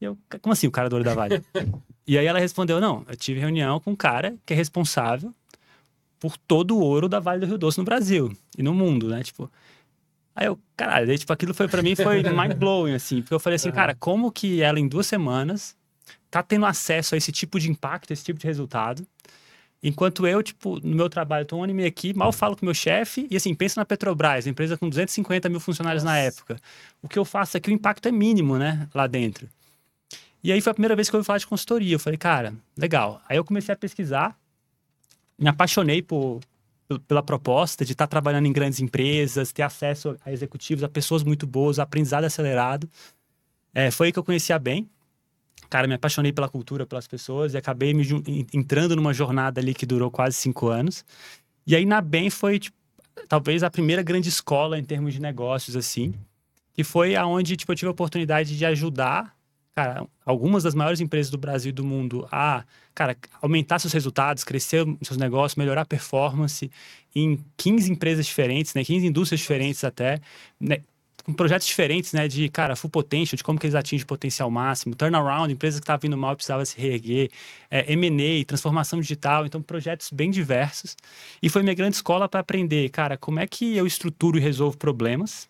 [0.00, 1.42] E eu, como assim o cara do ouro da Vale?
[2.06, 5.34] e aí ela respondeu, não, eu tive reunião com um cara que é responsável
[6.20, 9.22] por todo o ouro da Vale do Rio Doce no Brasil e no mundo, né?
[9.22, 9.50] Tipo,
[10.34, 13.40] aí eu, caralho, daí, tipo, aquilo foi para mim foi mind blowing assim, porque eu
[13.40, 15.76] falei assim, cara, como que ela em duas semanas
[16.34, 19.06] tá tendo acesso a esse tipo de impacto, esse tipo de resultado?
[19.80, 22.62] Enquanto eu, tipo, no meu trabalho, tô um ano e meio aqui, mal falo com
[22.62, 26.58] o meu chefe, e assim, pensa na Petrobras, empresa com 250 mil funcionários na época.
[27.02, 29.48] O que eu faço aqui, o impacto é mínimo, né, lá dentro.
[30.42, 31.94] E aí foi a primeira vez que eu ouvi falar de consultoria.
[31.94, 33.22] Eu falei, cara, legal.
[33.28, 34.36] Aí eu comecei a pesquisar,
[35.38, 36.40] me apaixonei por,
[36.88, 41.22] pel- pela proposta de estar trabalhando em grandes empresas, ter acesso a executivos, a pessoas
[41.22, 42.88] muito boas, aprendizado acelerado.
[43.74, 44.88] É, foi aí que eu conheci a Bem.
[45.70, 48.04] Cara, me apaixonei pela cultura, pelas pessoas e acabei me
[48.52, 51.04] entrando numa jornada ali que durou quase cinco anos.
[51.66, 52.76] E aí na Bem foi, tipo,
[53.28, 56.14] talvez a primeira grande escola em termos de negócios, assim,
[56.72, 59.34] que foi aonde tipo, eu tive a oportunidade de ajudar
[59.74, 64.44] cara, algumas das maiores empresas do Brasil e do mundo a, cara, aumentar seus resultados,
[64.44, 66.70] crescer seus negócios, melhorar a performance
[67.14, 70.20] em 15 empresas diferentes, né, 15 indústrias diferentes até,
[70.60, 70.78] né,
[71.24, 74.50] com projetos diferentes, né, de, cara, full potential, de como que eles atingem o potencial
[74.50, 77.30] máximo, turnaround, empresas que estavam vindo mal precisava se reerguer,
[77.70, 80.94] é, M&A, transformação digital, então projetos bem diversos.
[81.42, 84.76] E foi minha grande escola para aprender, cara, como é que eu estruturo e resolvo
[84.76, 85.48] problemas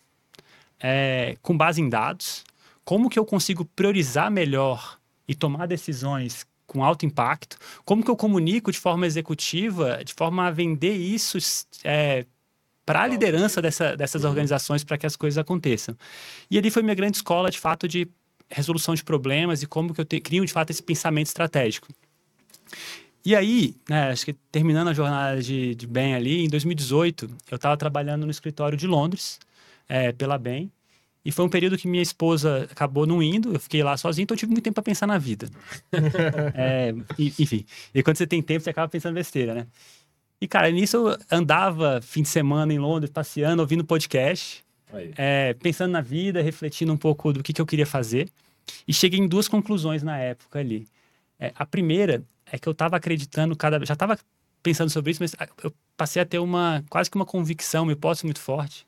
[0.79, 2.45] é, com base em dados,
[2.85, 4.97] como que eu consigo priorizar melhor
[5.27, 10.47] e tomar decisões com alto impacto, como que eu comunico de forma executiva, de forma
[10.47, 11.37] a vender isso
[11.83, 12.25] é,
[12.85, 15.95] para a liderança dessa, dessas organizações para que as coisas aconteçam.
[16.49, 18.07] E ali foi minha grande escola, de fato, de
[18.49, 21.87] resolução de problemas e como que eu te, crio, de fato, esse pensamento estratégico.
[23.25, 27.55] E aí, né, acho que terminando a jornada de, de bem ali, em 2018, eu
[27.55, 29.39] estava trabalhando no escritório de Londres,
[29.89, 30.71] é, pela Bem,
[31.25, 34.35] e foi um período que minha esposa acabou não indo, eu fiquei lá sozinho, então
[34.35, 35.49] eu tive muito tempo para pensar na vida.
[36.53, 37.65] é, enfim,
[37.95, 39.67] e quando você tem tempo, você acaba pensando besteira, né?
[40.39, 44.63] E, cara, nisso eu andava fim de semana em Londres, passeando, ouvindo podcast,
[45.17, 48.29] é, pensando na vida, refletindo um pouco do que, que eu queria fazer.
[48.87, 50.87] E cheguei em duas conclusões na época ali.
[51.39, 54.17] É, a primeira é que eu estava acreditando cada já estava
[54.61, 58.25] pensando sobre isso, mas eu passei a ter uma quase que uma convicção, uma hipótese
[58.25, 58.85] muito forte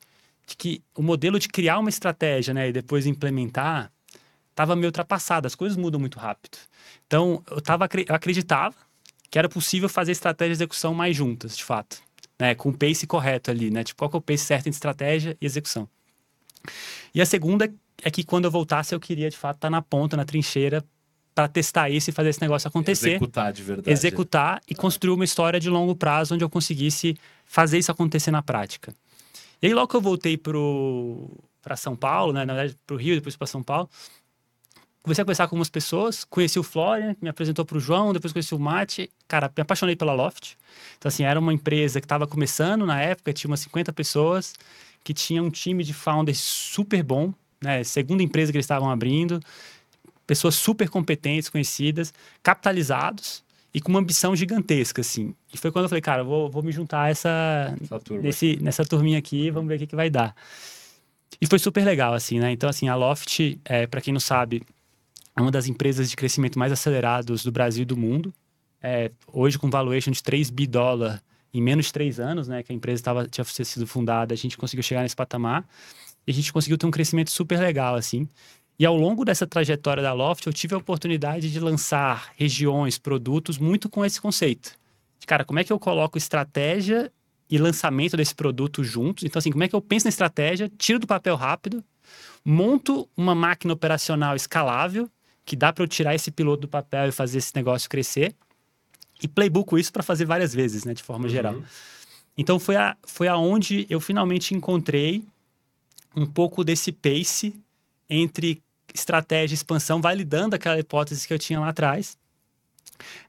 [0.47, 3.91] de que o modelo de criar uma estratégia, né, e depois implementar,
[4.49, 5.45] estava meio ultrapassado.
[5.45, 6.57] As coisas mudam muito rápido.
[7.05, 8.75] Então, eu tava eu acreditava
[9.29, 12.01] que era possível fazer estratégia e execução mais juntas, de fato,
[12.39, 14.77] né, com o pace correto ali, né, tipo qual que é o pace certo entre
[14.77, 15.87] estratégia e execução.
[17.13, 17.71] E a segunda
[18.03, 20.83] é que quando eu voltasse eu queria de fato estar na ponta, na trincheira
[21.33, 23.91] para testar isso e fazer esse negócio acontecer Executar de verdade.
[23.91, 27.15] executar e construir uma história de longo prazo onde eu conseguisse
[27.45, 28.93] fazer isso acontecer na prática.
[29.61, 33.15] E aí, logo que eu voltei para São Paulo, né, na verdade, para o Rio,
[33.15, 33.89] depois para São Paulo,
[35.07, 38.11] comecei a conversar com algumas pessoas, conheci o Florian, que me apresentou para o João,
[38.11, 39.09] depois conheci o Mate.
[39.25, 40.57] Cara, me apaixonei pela Loft.
[40.97, 44.53] Então, assim, era uma empresa que estava começando na época, tinha umas 50 pessoas,
[45.05, 49.39] que tinha um time de founders super bom, né, segunda empresa que eles estavam abrindo,
[50.27, 53.43] pessoas super competentes, conhecidas, capitalizados
[53.73, 55.33] e com uma ambição gigantesca, assim.
[55.53, 58.57] E foi quando eu falei, cara, eu vou, vou me juntar a essa, Essa nesse,
[58.61, 60.35] nessa turminha aqui, vamos ver o que, que vai dar.
[61.39, 62.51] E foi super legal, assim, né?
[62.51, 64.63] Então, assim, a Loft, é, para quem não sabe,
[65.37, 68.33] é uma das empresas de crescimento mais acelerados do Brasil e do mundo.
[68.81, 71.21] É, hoje, com valuation de 3 bi dólar
[71.53, 72.63] em menos de três anos, né?
[72.63, 75.65] Que a empresa tava, tinha sido fundada, a gente conseguiu chegar nesse patamar.
[76.25, 78.27] E a gente conseguiu ter um crescimento super legal, assim.
[78.79, 83.57] E ao longo dessa trajetória da Loft, eu tive a oportunidade de lançar regiões, produtos
[83.57, 84.73] muito com esse conceito.
[85.25, 87.11] Cara, como é que eu coloco estratégia
[87.49, 89.23] e lançamento desse produto juntos?
[89.23, 91.83] Então, assim, como é que eu penso na estratégia, tiro do papel rápido,
[92.45, 95.09] monto uma máquina operacional escalável,
[95.47, 98.35] que dá para eu tirar esse piloto do papel e fazer esse negócio crescer,
[99.23, 101.31] e playbook isso para fazer várias vezes, né, de forma uhum.
[101.31, 101.63] geral.
[102.37, 105.23] Então, foi, a, foi aonde eu finalmente encontrei
[106.15, 107.55] um pouco desse pace
[108.09, 108.61] entre
[108.93, 112.17] estratégia e expansão, validando aquela hipótese que eu tinha lá atrás.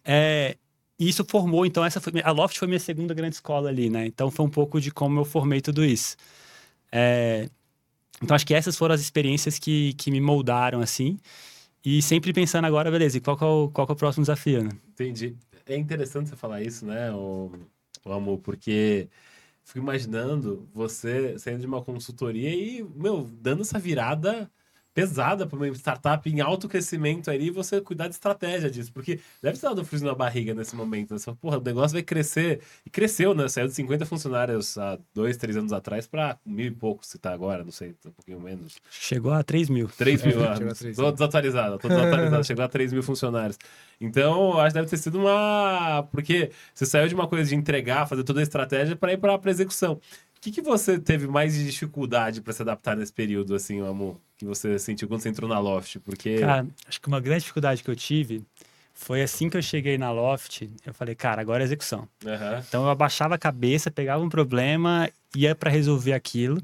[0.05, 0.57] É,
[0.99, 4.07] e isso formou, então, essa foi, a Loft foi minha segunda grande escola ali, né?
[4.07, 6.17] Então, foi um pouco de como eu formei tudo isso.
[6.91, 7.49] É,
[8.21, 11.17] então, acho que essas foram as experiências que, que me moldaram, assim.
[11.85, 14.71] E sempre pensando agora, beleza, e qual, é o, qual é o próximo desafio, né?
[14.89, 15.37] Entendi.
[15.67, 17.53] É interessante você falar isso, né, o,
[18.05, 19.09] o amor, porque
[19.65, 24.51] fico imaginando você saindo de uma consultoria e, meu, dando essa virada
[24.99, 29.55] pesada para uma startup em alto crescimento ali você cuidar de estratégia disso, porque deve
[29.55, 31.13] estar dando frio na barriga nesse momento.
[31.13, 31.19] Né?
[31.19, 32.61] Você fala, porra, o negócio vai crescer.
[32.85, 33.47] E cresceu, né?
[33.47, 37.33] Saiu de 50 funcionários há dois, três anos atrás para mil e pouco, se tá
[37.33, 38.79] agora, não sei, um pouquinho menos.
[38.91, 39.89] Chegou a 3 mil.
[39.97, 40.55] 3 mil, é,
[40.95, 43.57] tô desatualizado, tô desatualizado, chegou a 3 mil funcionários.
[44.01, 46.07] Então, acho que deve ter sido uma.
[46.11, 49.35] Porque você saiu de uma coisa de entregar, fazer toda a estratégia para ir para
[49.35, 50.01] a execução.
[50.39, 54.17] O que, que você teve mais de dificuldade para se adaptar nesse período, assim, amor?
[54.37, 55.99] Que você sentiu quando você entrou na Loft?
[55.99, 56.39] Porque.
[56.39, 58.45] Cara, acho que uma grande dificuldade que eu tive
[58.95, 62.09] foi assim que eu cheguei na Loft, eu falei, cara, agora é execução.
[62.25, 62.59] Uhum.
[62.69, 66.63] Então eu abaixava a cabeça, pegava um problema, ia para resolver aquilo.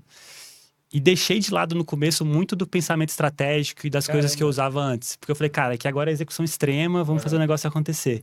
[0.93, 4.23] E deixei de lado no começo muito do pensamento estratégico e das Caramba.
[4.23, 5.17] coisas que eu usava antes.
[5.17, 7.25] Porque eu falei, cara, que agora é execução extrema, vamos uhum.
[7.25, 8.23] fazer o negócio acontecer.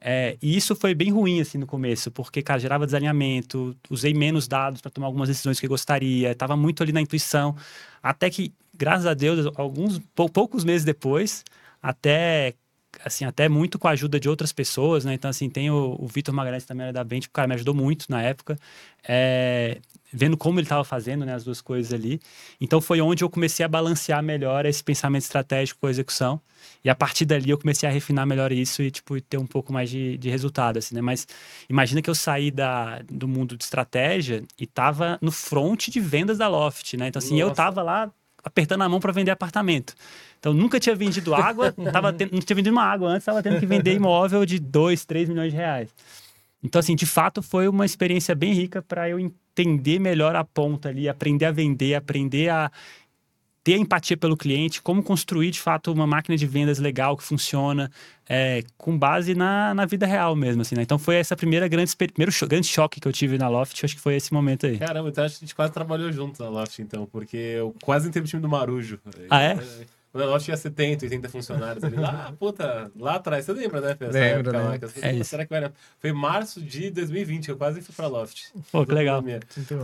[0.00, 4.46] É, e isso foi bem ruim, assim, no começo, porque, cara, gerava desalinhamento, usei menos
[4.46, 7.56] dados para tomar algumas decisões que eu gostaria, estava muito ali na intuição,
[8.02, 10.00] até que, graças a Deus, alguns
[10.32, 11.44] poucos meses depois,
[11.82, 12.54] até
[13.04, 15.14] assim, até muito com a ajuda de outras pessoas, né?
[15.14, 17.74] Então, assim, tem o, o Vitor Magalhães também era da Bent, o cara me ajudou
[17.74, 18.58] muito na época,
[19.06, 19.78] é,
[20.12, 22.20] vendo como ele estava fazendo, né, as duas coisas ali.
[22.60, 26.40] Então, foi onde eu comecei a balancear melhor esse pensamento estratégico com a execução.
[26.84, 29.72] E a partir dali eu comecei a refinar melhor isso e, tipo, ter um pouco
[29.72, 31.00] mais de, de resultado, assim, né?
[31.00, 31.26] Mas
[31.68, 36.38] imagina que eu saí da, do mundo de estratégia e tava no front de vendas
[36.38, 37.08] da Loft, né?
[37.08, 37.50] Então, assim, Nossa.
[37.50, 38.10] eu tava lá
[38.44, 39.94] apertando a mão para vender apartamento.
[40.44, 43.58] Então, nunca tinha vendido água, tava tendo, não tinha vendido uma água antes, estava tendo
[43.58, 45.88] que vender imóvel de 2, 3 milhões de reais.
[46.62, 50.90] Então, assim, de fato, foi uma experiência bem rica para eu entender melhor a ponta
[50.90, 52.70] ali, aprender a vender, aprender a
[53.62, 57.90] ter empatia pelo cliente, como construir de fato uma máquina de vendas legal que funciona,
[58.28, 60.82] é, com base na, na vida real mesmo, assim, né?
[60.82, 63.94] Então foi essa primeira grande, primeiro cho grande choque que eu tive na Loft, acho
[63.94, 64.76] que foi esse momento aí.
[64.76, 68.06] Caramba, então acho que a gente quase trabalhou junto na Loft, então, porque eu quase
[68.06, 69.00] entrei no time do Marujo.
[69.30, 69.54] Ah, é?
[69.54, 71.96] Quando a loja tinha 70, 80 funcionários ali.
[71.96, 73.44] Lá, puta, lá atrás.
[73.44, 74.06] Você lembra, né, Fê?
[74.06, 74.58] Lembro, né?
[74.58, 75.24] Lá, é.
[75.24, 75.72] Será que era...
[75.98, 78.52] Foi março de 2020, eu quase fui pra Loft.
[78.70, 79.22] Pô, que legal.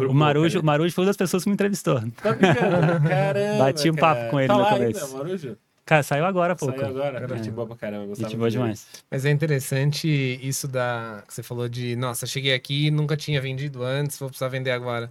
[0.08, 2.00] O Marujo, o Marujo foi uma das pessoas que me entrevistou.
[2.22, 3.02] Tá brincando?
[3.08, 5.04] Caramba, Bati um papo com ele tá no lá começo.
[5.04, 5.56] Ainda, Marujo?
[5.84, 6.66] Cara, saiu agora, pô.
[6.66, 7.20] Saiu agora?
[7.20, 7.36] Cara, é.
[7.36, 8.14] gente boa pra caramba.
[8.14, 8.86] Gente boa demais.
[9.10, 10.08] Mas é interessante
[10.40, 11.24] isso da...
[11.26, 15.10] Que você falou de, nossa, cheguei aqui, nunca tinha vendido antes, vou precisar vender agora.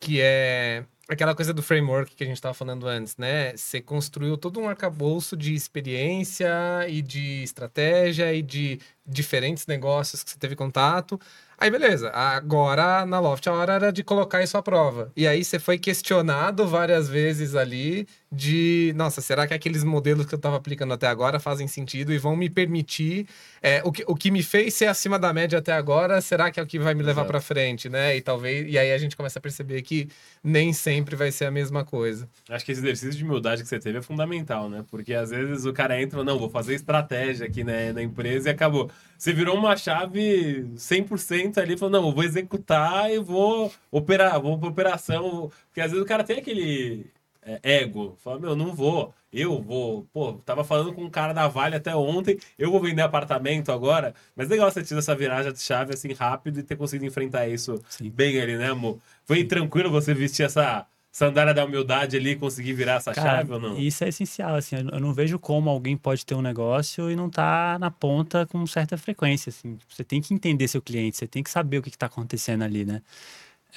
[0.00, 3.56] Que é aquela coisa do framework que a gente estava falando antes, né?
[3.56, 6.48] Você construiu todo um arcabouço de experiência
[6.88, 11.18] e de estratégia e de diferentes negócios que você teve contato.
[11.58, 12.10] Aí, beleza.
[12.10, 15.10] Agora, na Loft, a hora era de colocar isso à prova.
[15.16, 18.92] E aí, você foi questionado várias vezes ali de...
[18.96, 22.36] Nossa, será que aqueles modelos que eu estava aplicando até agora fazem sentido e vão
[22.36, 23.26] me permitir...
[23.62, 26.60] É, o, que, o que me fez ser acima da média até agora, será que
[26.60, 28.16] é o que vai me levar para frente, né?
[28.16, 28.66] E talvez...
[28.72, 30.08] E aí, a gente começa a perceber que
[30.42, 32.28] nem sempre vai ser a mesma coisa.
[32.48, 34.84] Acho que esse exercício de humildade que você teve é fundamental, né?
[34.90, 36.22] Porque, às vezes, o cara entra...
[36.22, 38.90] Não, vou fazer estratégia aqui né, na empresa e acabou.
[39.18, 44.58] Você virou uma chave 100% ali, falou, não, eu vou executar e vou operar, vou
[44.58, 45.50] pra operação.
[45.68, 47.06] Porque às vezes o cara tem aquele
[47.46, 50.04] é, ego, fala, meu, não vou, eu vou.
[50.12, 54.14] Pô, tava falando com um cara da Vale até ontem, eu vou vender apartamento agora.
[54.34, 57.80] Mas legal você ter essa viragem de chave assim rápido e ter conseguido enfrentar isso
[57.88, 58.10] Sim.
[58.10, 58.98] bem ali, né, amor?
[59.24, 60.86] Foi tranquilo você vestir essa
[61.16, 63.78] sandália da humildade ali conseguir virar essa Cara, chave ou não?
[63.78, 67.30] Isso é essencial, assim, eu não vejo como alguém pode ter um negócio e não
[67.30, 69.78] tá na ponta com certa frequência, assim.
[69.88, 72.84] Você tem que entender seu cliente, você tem que saber o que, está acontecendo ali,
[72.84, 73.00] né?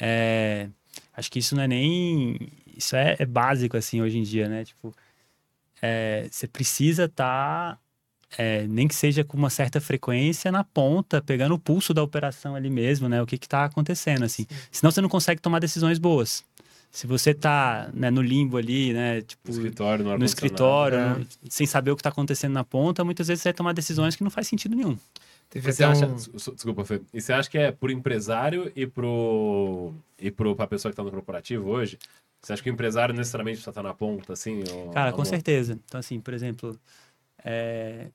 [0.01, 0.67] É,
[1.15, 2.37] acho que isso não é nem...
[2.79, 4.63] Isso é, é básico, assim, hoje em dia, né?
[4.63, 4.95] Tipo,
[5.81, 7.75] é, você precisa estar...
[7.75, 7.79] Tá,
[8.37, 12.55] é, nem que seja com uma certa frequência na ponta, pegando o pulso da operação
[12.55, 13.19] ali mesmo, né?
[13.21, 14.45] O que está acontecendo, assim.
[14.71, 16.43] Senão você não consegue tomar decisões boas.
[16.91, 19.21] Se você tá né, no limbo ali, né?
[19.21, 21.09] Tipo, No escritório, no, no escritório, É.
[21.15, 24.15] no- sem saber o que está acontecendo na ponta, muitas vezes você vai tomar decisões
[24.15, 24.95] que não faz sentido nenhum.
[25.49, 27.01] Teve Você acha, um- des- desculpa, Fê.
[27.11, 31.03] E você acha que é pro empresário e pro e pro pra pessoa que tá
[31.03, 31.97] no corporativo hoje?
[32.41, 34.63] Você acha que o empresário necessariamente precisa estar na ponta, assim?
[34.71, 35.77] ou- Cara, com certeza.
[35.85, 36.79] Então, assim, por exemplo,
[37.43, 38.07] é,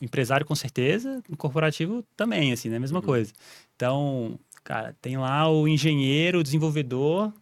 [0.00, 2.76] empresário com certeza, o corporativo também, assim, né?
[2.76, 3.04] A mesma Uhum.
[3.04, 3.32] coisa.
[3.76, 7.32] Então, cara, tem lá o engenheiro, o desenvolvedor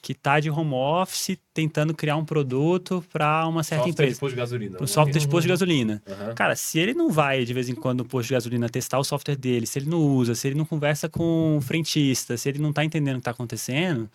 [0.00, 4.20] que tá de home office tentando criar um produto para uma certa Software de empresa.
[4.20, 4.70] posto de gasolina.
[4.72, 4.84] Para né?
[4.84, 6.02] um software de posto de gasolina.
[6.06, 6.34] Aham.
[6.34, 9.04] Cara, se ele não vai de vez em quando no posto de gasolina testar o
[9.04, 12.58] software dele, se ele não usa, se ele não conversa com o frentista, se ele
[12.60, 14.08] não tá entendendo o que tá acontecendo,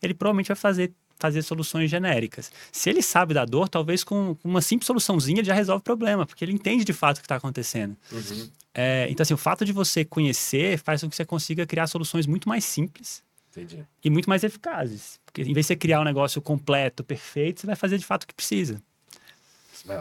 [0.00, 2.50] ele provavelmente vai fazer, fazer soluções genéricas.
[2.70, 6.26] Se ele sabe da dor, talvez com uma simples soluçãozinha ele já resolve o problema,
[6.26, 7.96] porque ele entende de fato o que está acontecendo.
[8.12, 8.50] Uhum.
[8.74, 12.26] É, então, assim, o fato de você conhecer faz com que você consiga criar soluções
[12.26, 13.84] muito mais simples Entendi.
[14.04, 15.18] e muito mais eficazes.
[15.24, 18.24] Porque em vez de você criar um negócio completo, perfeito, você vai fazer de fato
[18.24, 18.80] o que precisa.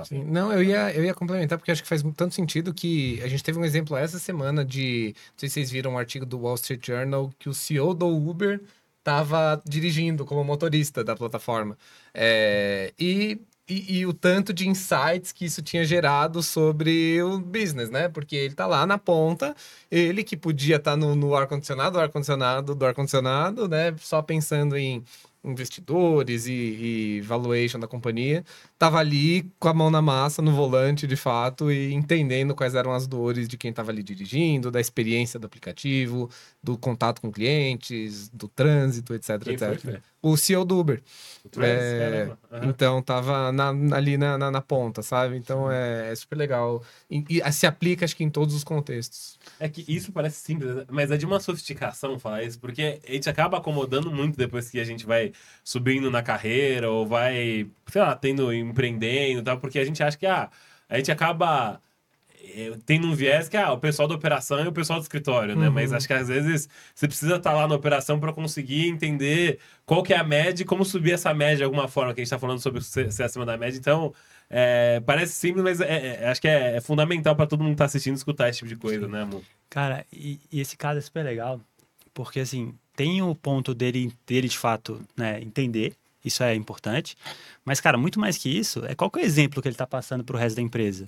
[0.05, 0.23] Sim.
[0.23, 3.43] Não, eu ia, eu ia complementar, porque acho que faz tanto sentido que a gente
[3.43, 5.13] teve um exemplo essa semana de.
[5.15, 8.07] Não sei se vocês viram um artigo do Wall Street Journal que o CEO do
[8.07, 8.61] Uber
[9.05, 11.77] estava dirigindo como motorista da plataforma.
[12.11, 13.39] É, e,
[13.69, 18.09] e, e o tanto de insights que isso tinha gerado sobre o business, né?
[18.09, 19.55] Porque ele tá lá na ponta,
[19.91, 23.95] ele que podia estar no, no ar-condicionado, ar-condicionado do ar-condicionado, né?
[23.99, 25.03] Só pensando em
[25.45, 26.51] investidores e,
[27.17, 28.43] e valuation da companhia,
[28.77, 32.91] tava ali com a mão na massa, no volante, de fato, e entendendo quais eram
[32.91, 36.29] as dores de quem estava ali dirigindo, da experiência do aplicativo,
[36.61, 40.01] do contato com clientes, do trânsito, etc, Quem etc.
[40.21, 41.03] O CEO do Uber.
[41.59, 42.31] É.
[42.51, 42.65] Aham.
[42.69, 45.37] Então, tava na- ali na, na, na ponta, sabe?
[45.37, 46.83] Então, é, é super legal.
[47.09, 49.37] E, e se aplica, acho que em todos os contextos.
[49.59, 53.29] É que isso parece simples, mas é de uma sofisticação falar isso, porque a gente
[53.29, 55.31] acaba acomodando muito depois que a gente vai
[55.63, 60.17] subindo na carreira ou vai, sei lá, tendo, empreendendo e tal, porque a gente acha
[60.17, 60.49] que, ah,
[60.87, 61.81] a gente acaba
[62.53, 65.55] eh, tendo um viés que, ah, o pessoal da operação e o pessoal do escritório,
[65.55, 65.67] né?
[65.67, 65.73] Uhum.
[65.73, 70.03] Mas acho que às vezes você precisa estar lá na operação para conseguir entender qual
[70.03, 72.27] que é a média e como subir essa média de alguma forma, que a gente
[72.27, 73.77] está falando sobre ser, ser acima da média.
[73.77, 74.13] Então,
[74.49, 77.77] é, parece simples, mas é- é- acho que é, é fundamental para todo mundo que
[77.77, 79.41] tá assistindo escutar esse tipo de coisa, né, amor?
[79.69, 81.59] Cara, e, e esse caso é super legal,
[82.13, 87.15] porque assim, tem o ponto dele, dele de fato, né, entender, isso é importante,
[87.63, 89.85] mas, cara, muito mais que isso, é qual que é o exemplo que ele tá
[89.85, 91.07] passando pro resto da empresa.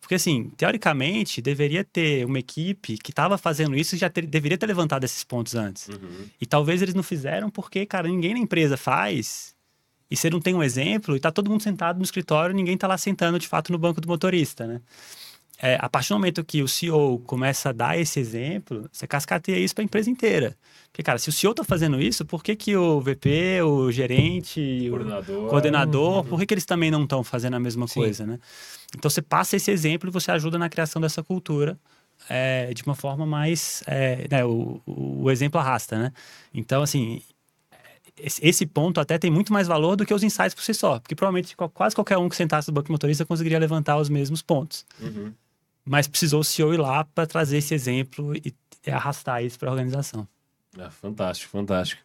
[0.00, 4.58] Porque, assim, teoricamente, deveria ter uma equipe que estava fazendo isso e já ter- deveria
[4.58, 5.88] ter levantado esses pontos antes.
[5.88, 6.26] Uhum.
[6.38, 9.54] E talvez eles não fizeram porque, cara, ninguém na empresa faz.
[10.10, 12.86] E você não tem um exemplo, e tá todo mundo sentado no escritório, ninguém tá
[12.86, 14.80] lá sentando de fato no banco do motorista, né?
[15.62, 19.58] É, a partir do momento que o CEO começa a dar esse exemplo, você cascateia
[19.58, 20.56] isso para a empresa inteira.
[20.90, 24.60] Porque, cara, se o CEO tá fazendo isso, por que, que o VP, o gerente,
[24.86, 25.48] o Coordenador.
[25.48, 27.94] coordenador, por que, que eles também não estão fazendo a mesma Sim.
[28.00, 28.38] coisa, né?
[28.96, 31.78] Então você passa esse exemplo e você ajuda na criação dessa cultura
[32.28, 33.82] é, de uma forma mais.
[33.86, 36.12] é, né, o, o, exemplo arrasta, né?
[36.52, 37.22] Então, assim,
[38.16, 41.14] esse, ponto até tem muito mais valor do que os insights por si só, porque
[41.14, 44.86] provavelmente quase qualquer um que sentasse no banco motorista conseguiria levantar os mesmos pontos.
[45.00, 45.32] Uhum.
[45.84, 48.54] Mas precisou o CEO ir lá para trazer esse exemplo e,
[48.86, 50.26] e arrastar isso para a organização.
[50.78, 52.02] Ah, fantástico, fantástico.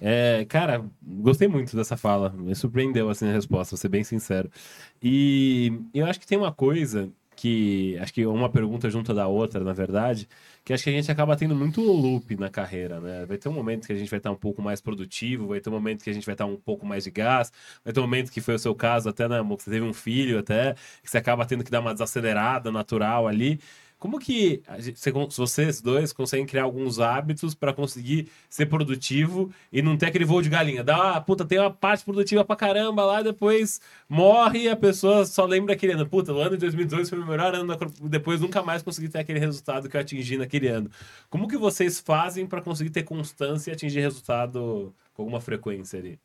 [0.00, 2.30] É, cara, gostei muito dessa fala.
[2.30, 4.50] Me surpreendeu assim a resposta, vou ser bem sincero.
[5.02, 9.62] E eu acho que tem uma coisa que acho que uma pergunta junto da outra,
[9.62, 10.28] na verdade,
[10.64, 13.24] que acho que a gente acaba tendo muito loop na carreira, né?
[13.26, 15.70] Vai ter um momento que a gente vai estar um pouco mais produtivo, vai ter
[15.70, 17.52] um momento que a gente vai estar um pouco mais de gás,
[17.84, 19.86] vai ter um momento que foi o seu caso, até, né, amor, que você teve
[19.86, 23.60] um filho, até, que você acaba tendo que dar uma desacelerada natural ali.
[23.98, 24.62] Como que
[25.36, 30.40] vocês dois conseguem criar alguns hábitos para conseguir ser produtivo e não ter aquele voo
[30.40, 30.84] de galinha?
[30.84, 35.26] Dá, ah, puta, tem uma parte produtiva pra caramba lá, depois morre e a pessoa
[35.26, 36.06] só lembra aquele ano.
[36.06, 39.40] Puta, o ano de 2018 foi o melhor ano, depois nunca mais consegui ter aquele
[39.40, 40.88] resultado que eu atingi naquele ano.
[41.28, 46.20] Como que vocês fazem para conseguir ter constância e atingir resultado com alguma frequência ali?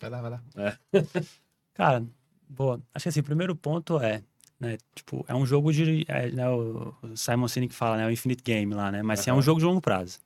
[0.00, 0.78] Vai lá, vai lá.
[1.72, 2.04] Cara,
[2.48, 2.82] boa.
[2.92, 4.22] Acho que assim, o primeiro ponto é,
[4.64, 8.42] né, tipo, é um jogo de, é, né, o Simon Sinek fala, né, o Infinite
[8.42, 10.18] Game lá, né, mas assim, é um jogo de longo prazo.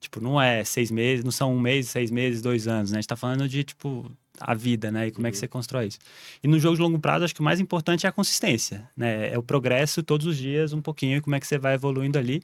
[0.00, 3.00] Tipo, não é seis meses, não são um mês, seis meses, dois anos, né, a
[3.00, 4.10] gente tá falando de, tipo,
[4.40, 5.40] a vida, né, e como é que Uhum.
[5.40, 5.98] você constrói isso.
[6.42, 9.32] E no jogo de longo prazo, acho que o mais importante é a consistência, né,
[9.32, 12.18] é o progresso todos os dias, um pouquinho, e como é que você vai evoluindo
[12.18, 12.42] ali.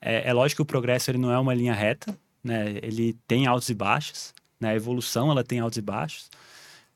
[0.00, 3.46] É, é lógico que o progresso, ele não é uma linha reta, né, ele tem
[3.46, 6.28] altos e baixos, né, a evolução, ela tem altos e baixos.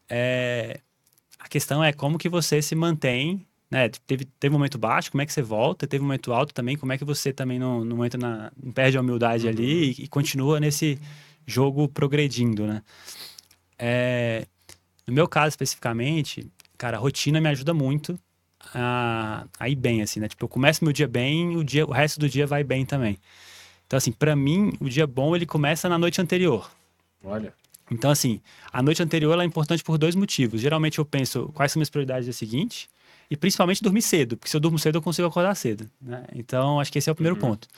[0.09, 0.81] É,
[1.39, 3.89] a questão é como que você se mantém, né?
[4.07, 5.87] Teve, teve um momento baixo, como é que você volta?
[5.87, 8.53] Teve um momento alto também, como é que você também não, não entra na.
[8.61, 10.99] não perde a humildade ali e, e continua nesse
[11.47, 12.83] jogo progredindo, né?
[13.79, 14.47] É,
[15.07, 18.19] no meu caso especificamente, cara, a rotina me ajuda muito
[18.75, 20.29] a, a ir bem, assim, né?
[20.29, 23.19] Tipo, eu começo meu dia bem, o, dia, o resto do dia vai bem também.
[23.87, 26.71] Então, assim, para mim, o dia bom ele começa na noite anterior.
[27.25, 27.53] Olha.
[27.91, 28.41] Então, assim,
[28.73, 30.61] a noite anterior ela é importante por dois motivos.
[30.61, 32.89] Geralmente eu penso quais são minhas prioridades no dia seguinte
[33.31, 35.89] e principalmente dormir cedo, porque se eu durmo cedo eu consigo acordar cedo.
[36.03, 36.25] Né?
[36.35, 37.51] Então, acho que esse é o primeiro uhum.
[37.51, 37.69] ponto.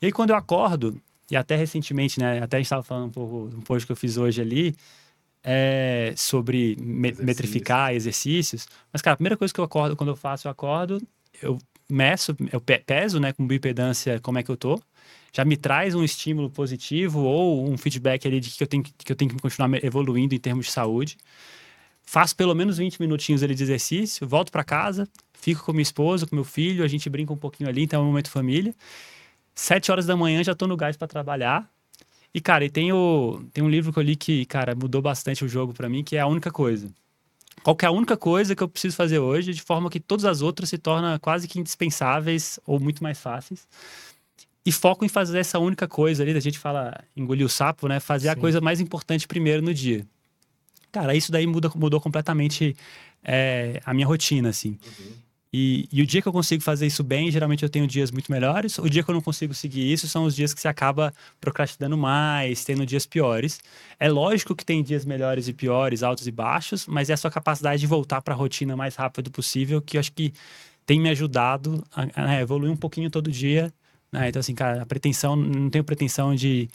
[0.00, 1.00] E aí, quando eu acordo,
[1.30, 3.96] e até recentemente, né, até a gente estava falando um pouco um post que eu
[3.96, 4.74] fiz hoje ali,
[5.44, 8.66] é, sobre me metrificar exercícios.
[8.92, 11.00] Mas, cara, a primeira coisa que eu acordo, quando eu faço, eu acordo,
[11.42, 11.58] eu
[11.88, 14.80] meço, eu peso, né, com bioimpedância, como é que eu tô.
[15.32, 19.12] Já me traz um estímulo positivo ou um feedback ali de que eu tenho que,
[19.12, 21.16] eu tenho que continuar evoluindo em termos de saúde.
[22.10, 26.26] Faço pelo menos 20 minutinhos ali de exercício, volto para casa, fico com minha esposa,
[26.26, 28.74] com meu filho, a gente brinca um pouquinho ali, então é um momento família.
[29.54, 31.70] Sete horas da manhã já tô no gás para trabalhar.
[32.34, 35.44] E, cara, e tem, o, tem um livro que eu li que, cara, mudou bastante
[35.44, 36.90] o jogo para mim, que é a única coisa.
[37.62, 40.42] Qual é a única coisa que eu preciso fazer hoje, de forma que todas as
[40.42, 43.68] outras se tornam quase que indispensáveis ou muito mais fáceis.
[44.66, 48.00] E foco em fazer essa única coisa ali, a gente fala engolir o sapo, né?
[48.00, 48.32] Fazer Sim.
[48.32, 50.04] a coisa mais importante primeiro no dia.
[50.92, 52.76] Cara, isso daí muda, mudou completamente
[53.22, 54.70] é, a minha rotina, assim.
[54.70, 55.12] Uhum.
[55.52, 58.30] E, e, o dia que eu consigo fazer isso bem, geralmente eu tenho dias muito
[58.30, 58.78] melhores.
[58.78, 61.98] O dia que eu não consigo seguir isso são os dias que você acaba procrastinando
[61.98, 63.60] mais, tendo dias piores.
[63.98, 67.32] É lógico que tem dias melhores e piores, altos e baixos, mas é a sua
[67.32, 70.32] capacidade de voltar para a rotina mais rápido possível que eu acho que
[70.86, 73.72] tem me ajudado a, a evoluir um pouquinho todo dia.
[74.12, 74.28] Né?
[74.28, 76.68] Então, assim, cara, a pretensão, não tenho pretensão de,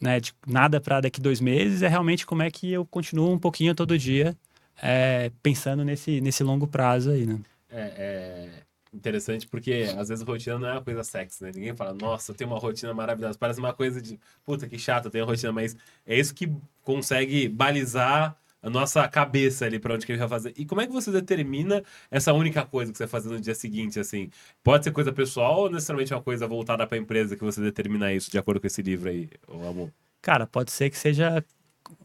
[0.00, 3.38] né, de nada para daqui dois meses, é realmente como é que eu continuo um
[3.38, 4.36] pouquinho todo dia
[4.82, 7.38] é, pensando nesse, nesse longo prazo aí, né?
[7.70, 8.48] É, é,
[8.92, 11.52] interessante porque às vezes rotina não é uma coisa sexy, né?
[11.54, 13.38] Ninguém fala, nossa, eu tenho uma rotina maravilhosa.
[13.38, 15.76] Parece uma coisa de, puta, que chato, eu tenho uma rotina, mas
[16.06, 16.50] é isso que
[16.82, 20.52] consegue balizar a nossa cabeça ali para onde que ele vai fazer.
[20.56, 23.54] E como é que você determina essa única coisa que você vai fazer no dia
[23.54, 24.30] seguinte, assim?
[24.62, 28.12] Pode ser coisa pessoal ou necessariamente uma coisa voltada para a empresa que você determina
[28.12, 29.92] isso de acordo com esse livro aí, o amor?
[30.22, 31.44] Cara, pode ser que seja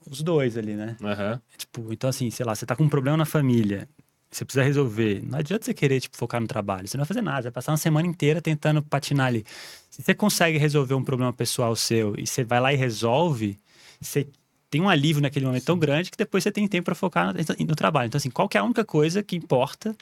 [0.10, 0.96] os dois ali, né?
[1.02, 1.40] Uhum.
[1.58, 3.88] Tipo, então assim, sei lá, você tá com um problema na família,
[4.32, 5.22] você precisa resolver.
[5.26, 6.88] Não adianta você querer, tipo, focar no trabalho.
[6.88, 9.46] Você não vai fazer nada, vai passar uma semana inteira tentando patinar ali.
[9.90, 13.58] Se você consegue resolver um problema pessoal seu e você vai lá e resolve,
[14.02, 14.28] você
[14.76, 15.68] tem um alívio naquele momento Sim.
[15.68, 18.08] tão grande que depois você tem tempo para focar no, no, trabalho.
[18.08, 19.96] Então, assim, qual é a única coisa que importa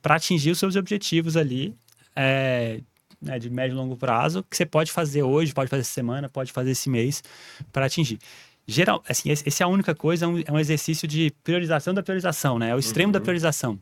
[0.00, 1.74] para atingir os seus objetivos ali,
[2.14, 2.80] é,
[3.20, 6.28] né, de médio e longo prazo, que você pode fazer hoje, pode fazer essa semana,
[6.28, 7.24] pode fazer esse mês
[7.72, 8.20] para atingir
[8.68, 12.04] geral, assim, esse é a única coisa, é um, é um, exercício de priorização da
[12.04, 12.70] priorização, né?
[12.70, 13.12] É o extremo uhum.
[13.12, 13.80] da priorização.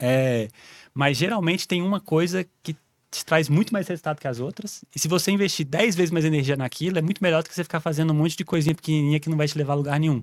[0.00, 0.48] É,
[0.94, 2.74] mas geralmente tem uma coisa que
[3.12, 4.84] te traz muito mais resultado que as outras.
[4.94, 7.62] E se você investir 10 vezes mais energia naquilo, é muito melhor do que você
[7.62, 10.22] ficar fazendo um monte de coisinha pequenininha que não vai te levar a lugar nenhum.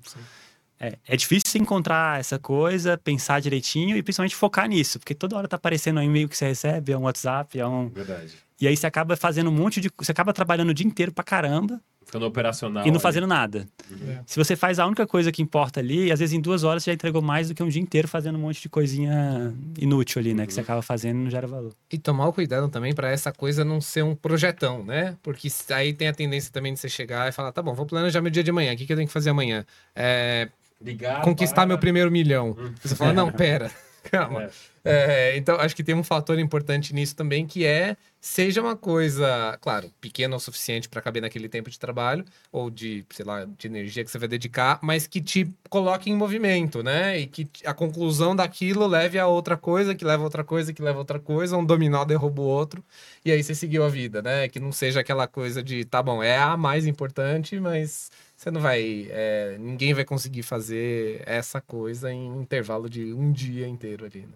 [0.80, 5.48] É, é, difícil encontrar essa coisa, pensar direitinho e principalmente focar nisso, porque toda hora
[5.48, 7.90] tá aparecendo um e-mail que você recebe, é um WhatsApp, é um.
[7.90, 8.34] Verdade.
[8.60, 9.92] E aí você acaba fazendo um monte de.
[9.98, 12.84] Você acaba trabalhando o dia inteiro pra caramba Ficando operacional.
[12.84, 13.04] E não ali.
[13.04, 13.68] fazendo nada.
[13.92, 14.18] Uhum.
[14.26, 16.90] Se você faz a única coisa que importa ali, às vezes em duas horas você
[16.90, 20.34] já entregou mais do que um dia inteiro fazendo um monte de coisinha inútil ali,
[20.34, 20.42] né?
[20.42, 20.48] Uhum.
[20.48, 21.72] Que você acaba fazendo e não gera valor.
[21.92, 25.16] E tomar o cuidado também para essa coisa não ser um projetão, né?
[25.22, 28.22] Porque aí tem a tendência também de você chegar e falar: tá bom, vou planejar
[28.22, 29.64] meu dia de amanhã, o que, que eu tenho que fazer amanhã?
[29.96, 30.50] É...
[30.82, 31.68] Ligar, conquistar para...
[31.68, 32.56] meu primeiro milhão.
[32.58, 32.74] Uhum.
[32.82, 33.70] Você fala: não, pera.
[34.04, 34.44] Calma.
[34.44, 35.32] É.
[35.34, 39.58] É, então, acho que tem um fator importante nisso também, que é seja uma coisa,
[39.62, 43.68] claro, pequena o suficiente para caber naquele tempo de trabalho ou de, sei lá, de
[43.68, 47.20] energia que você vai dedicar, mas que te coloque em movimento, né?
[47.20, 50.82] E que a conclusão daquilo leve a outra coisa, que leva a outra coisa, que
[50.82, 52.84] leva a outra coisa, um dominó derruba o outro,
[53.24, 54.48] e aí você seguiu a vida, né?
[54.48, 58.10] Que não seja aquela coisa de, tá bom, é a mais importante, mas
[58.40, 59.08] você não vai.
[59.10, 64.22] É, ninguém vai conseguir fazer essa coisa em um intervalo de um dia inteiro ali,
[64.22, 64.34] né?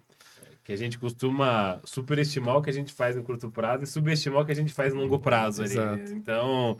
[0.62, 4.42] que a gente costuma superestimar o que a gente faz no curto prazo e subestimar
[4.42, 5.64] o que a gente faz no longo prazo.
[5.64, 5.78] Ali.
[6.12, 6.78] Então,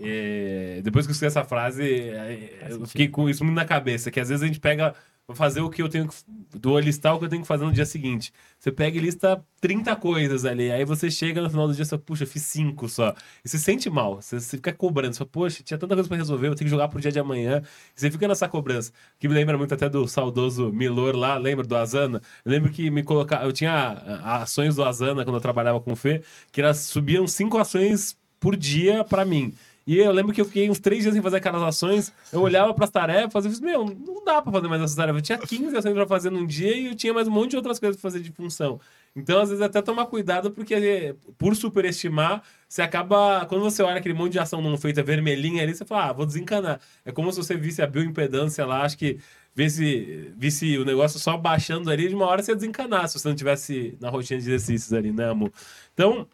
[0.00, 4.10] é, depois que eu escutei essa frase, é, eu fiquei com isso muito na cabeça,
[4.10, 4.94] que às vezes a gente pega
[5.34, 6.14] fazer o que eu tenho que.
[6.58, 8.32] Do listar o que eu tenho que fazer no dia seguinte.
[8.58, 10.70] Você pega e lista 30 coisas ali.
[10.70, 13.14] Aí você chega no final do dia e fala, puxa, fiz 5 só.
[13.44, 14.20] E você sente mal.
[14.20, 15.14] Você, você fica cobrando.
[15.14, 17.18] Você fala, poxa, tinha tanta coisa pra resolver, eu tenho que jogar pro dia de
[17.18, 17.62] amanhã.
[17.96, 18.92] E você fica nessa cobrança.
[19.18, 22.20] Que me lembra muito até do saudoso Milor lá, lembra do Azana?
[22.44, 23.44] Eu lembro que me colocar.
[23.44, 23.92] Eu tinha
[24.24, 28.56] ações do Azana quando eu trabalhava com o Fê, que elas subiam 5 ações por
[28.56, 29.54] dia para mim.
[29.86, 32.12] E eu lembro que eu fiquei uns três dias sem fazer aquelas ações.
[32.32, 35.18] Eu olhava para as tarefas e falei, meu, não dá pra fazer mais essas tarefas.
[35.18, 37.56] Eu tinha 15 ações pra fazer num dia e eu tinha mais um monte de
[37.56, 38.80] outras coisas pra fazer de função.
[39.16, 43.44] Então, às vezes, até tomar cuidado, porque por superestimar, você acaba.
[43.46, 46.26] Quando você olha aquele monte de ação não feita vermelhinha ali, você fala, ah, vou
[46.26, 46.80] desencanar.
[47.04, 49.18] É como se você visse a bioimpedância lá, acho que
[49.54, 53.28] visse, visse o negócio só baixando ali, de uma hora você ia desencanar se você
[53.28, 55.52] não tivesse na rotina de exercícios ali, né, amor?
[55.92, 56.28] Então,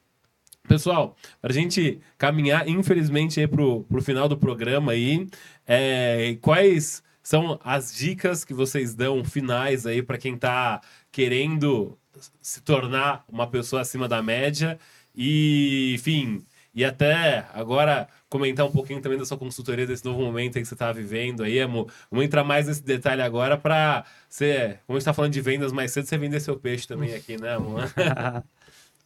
[0.69, 5.27] Pessoal, para a gente caminhar, infelizmente, aí pro, final do programa aí,
[5.67, 11.99] é, quais são as dicas que vocês dão finais aí para quem está querendo
[12.41, 14.79] se tornar uma pessoa acima da média
[15.15, 16.45] e, enfim,
[16.75, 20.69] e até agora comentar um pouquinho também da sua consultoria desse novo momento aí que
[20.69, 21.91] você está vivendo aí, amor.
[22.11, 26.07] Vamos entrar mais nesse detalhe agora para você, como está falando de vendas mais cedo,
[26.07, 27.83] você vender seu peixe também aqui, né, amor?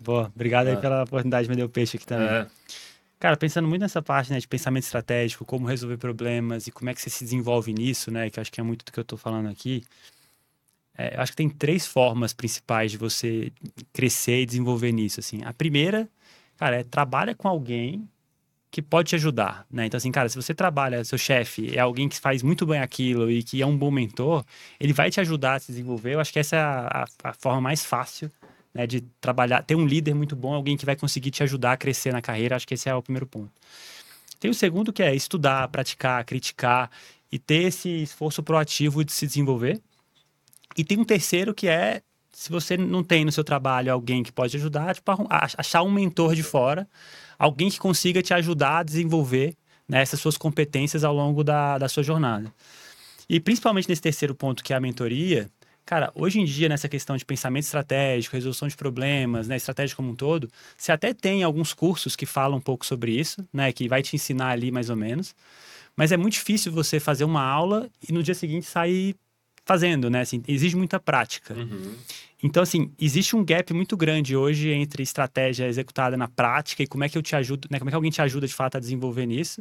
[0.00, 0.78] Boa, obrigado aí ah.
[0.78, 2.26] pela oportunidade de vender o peixe aqui também.
[2.26, 2.46] É.
[3.18, 6.94] Cara, pensando muito nessa parte, né, de pensamento estratégico, como resolver problemas e como é
[6.94, 9.18] que você se desenvolve nisso, né, que acho que é muito do que eu estou
[9.18, 9.84] falando aqui.
[10.96, 13.52] É, acho que tem três formas principais de você
[13.92, 15.42] crescer e desenvolver nisso, assim.
[15.44, 16.08] A primeira,
[16.56, 18.08] cara, é trabalha com alguém
[18.70, 19.86] que pode te ajudar, né?
[19.86, 23.30] Então, assim, cara, se você trabalha, seu chefe é alguém que faz muito bem aquilo
[23.30, 24.44] e que é um bom mentor,
[24.78, 26.14] ele vai te ajudar a se desenvolver.
[26.14, 28.30] Eu acho que essa é a, a forma mais fácil
[28.74, 31.76] né, de trabalhar, ter um líder muito bom, alguém que vai conseguir te ajudar a
[31.76, 32.56] crescer na carreira.
[32.56, 33.50] Acho que esse é o primeiro ponto.
[34.38, 36.90] Tem o segundo que é estudar, praticar, criticar
[37.30, 39.80] e ter esse esforço proativo de se desenvolver.
[40.76, 42.02] E tem um terceiro que é
[42.32, 46.34] se você não tem no seu trabalho alguém que pode ajudar, tipo, achar um mentor
[46.34, 46.88] de fora,
[47.38, 49.54] alguém que consiga te ajudar a desenvolver
[49.86, 52.50] né, essas suas competências ao longo da, da sua jornada.
[53.28, 55.50] E principalmente nesse terceiro ponto, que é a mentoria,
[55.84, 60.10] Cara, hoje em dia, nessa questão de pensamento estratégico, resolução de problemas, né, estratégia como
[60.10, 63.88] um todo, você até tem alguns cursos que falam um pouco sobre isso, né, que
[63.88, 65.34] vai te ensinar ali mais ou menos.
[65.96, 69.16] Mas é muito difícil você fazer uma aula e no dia seguinte sair
[69.64, 70.22] fazendo, né?
[70.22, 71.54] Assim, exige muita prática.
[71.54, 71.94] Uhum.
[72.42, 77.04] Então, assim, existe um gap muito grande hoje entre estratégia executada na prática e como
[77.04, 77.78] é que eu te ajudo, né?
[77.78, 79.60] Como é que alguém te ajuda de fato a desenvolver nisso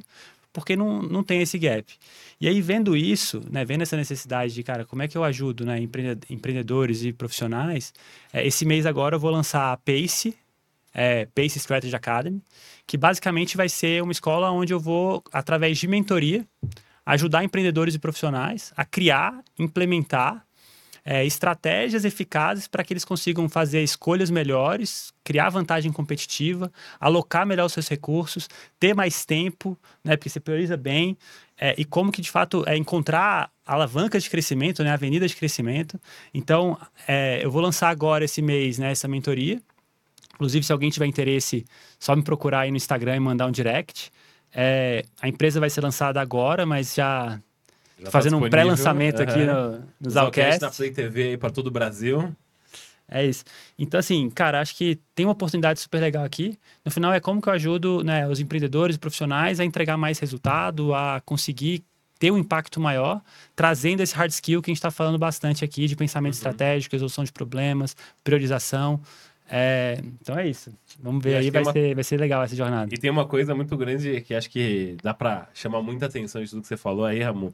[0.52, 1.94] porque não, não tem esse gap.
[2.40, 5.66] E aí, vendo isso, né, vendo essa necessidade de, cara, como é que eu ajudo
[5.66, 5.80] né,
[6.30, 7.94] empreendedores e profissionais,
[8.34, 10.36] é, esse mês agora eu vou lançar a PACE,
[10.94, 12.42] é, PACE Strategy Academy,
[12.88, 16.46] que basicamente vai ser uma escola onde eu vou, através de mentoria,
[17.06, 20.46] ajudar empreendedores e profissionais a criar, implementar
[21.04, 27.66] é, estratégias eficazes para que eles consigam fazer escolhas melhores, criar vantagem competitiva, alocar melhor
[27.66, 31.18] os seus recursos, ter mais tempo, né, porque você prioriza bem,
[31.58, 36.00] é, e como que de fato é encontrar alavancas de crescimento, né, avenidas de crescimento.
[36.34, 36.78] Então,
[37.08, 39.62] é, eu vou lançar agora esse mês né, essa mentoria.
[40.36, 41.66] Inclusive, se alguém tiver interesse,
[42.00, 44.10] só me procurar aí no Instagram e mandar um direct.
[44.54, 47.40] É, a empresa vai ser lançada agora, mas já
[48.00, 50.62] já tá fazendo tá um pré-lançamento aqui no, no Zalcast.
[50.62, 52.34] na Play TV para todo o Brasil.
[53.12, 53.44] É isso.
[53.78, 56.58] Então, assim, cara, acho que tem uma oportunidade super legal aqui.
[56.86, 60.20] No final, é como que eu ajudo né, os empreendedores e profissionais a entregar mais
[60.20, 61.84] resultado, a conseguir
[62.20, 63.22] ter um impacto maior,
[63.56, 66.38] trazendo esse hard skill que a gente está falando bastante aqui, de pensamento uhum.
[66.38, 69.02] estratégico, resolução de problemas, priorização.
[69.50, 70.72] É, então é isso.
[71.02, 71.72] Vamos ver aí, vai, uma...
[71.72, 72.94] ser, vai ser legal essa jornada.
[72.94, 76.50] E tem uma coisa muito grande que acho que dá para chamar muita atenção de
[76.50, 77.52] tudo que você falou aí, Ramon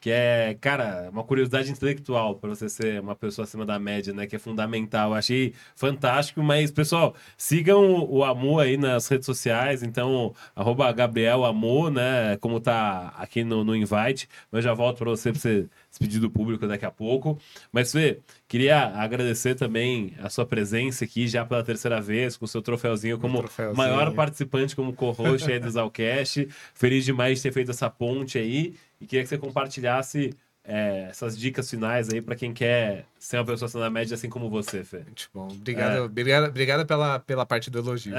[0.00, 4.26] que é, cara, uma curiosidade intelectual para você ser uma pessoa acima da média, né?
[4.26, 5.12] Que é fundamental.
[5.12, 11.90] achei fantástico, mas, pessoal, sigam o Amu aí nas redes sociais, então, arroba Gabriel Amu,
[11.90, 12.36] né?
[12.40, 16.30] Como tá aqui no, no invite, mas já volto para você, para você despedir do
[16.30, 17.36] público daqui a pouco.
[17.72, 22.48] Mas, Fê, queria agradecer também a sua presença aqui já pela terceira vez, com o
[22.48, 23.76] seu troféuzinho como troféuzinho.
[23.76, 26.48] maior participante, como co-host aí do Zalcast.
[26.72, 28.74] Feliz demais de ter feito essa ponte aí.
[29.00, 30.34] E queria que você compartilhasse
[30.64, 34.50] é, essas dicas finais aí para quem quer ser uma pessoa na média assim como
[34.50, 34.98] você, Fê.
[34.98, 35.48] Muito bom.
[35.48, 36.00] Obrigado, é.
[36.02, 38.14] obrigado, obrigado pela, pela parte do elogio.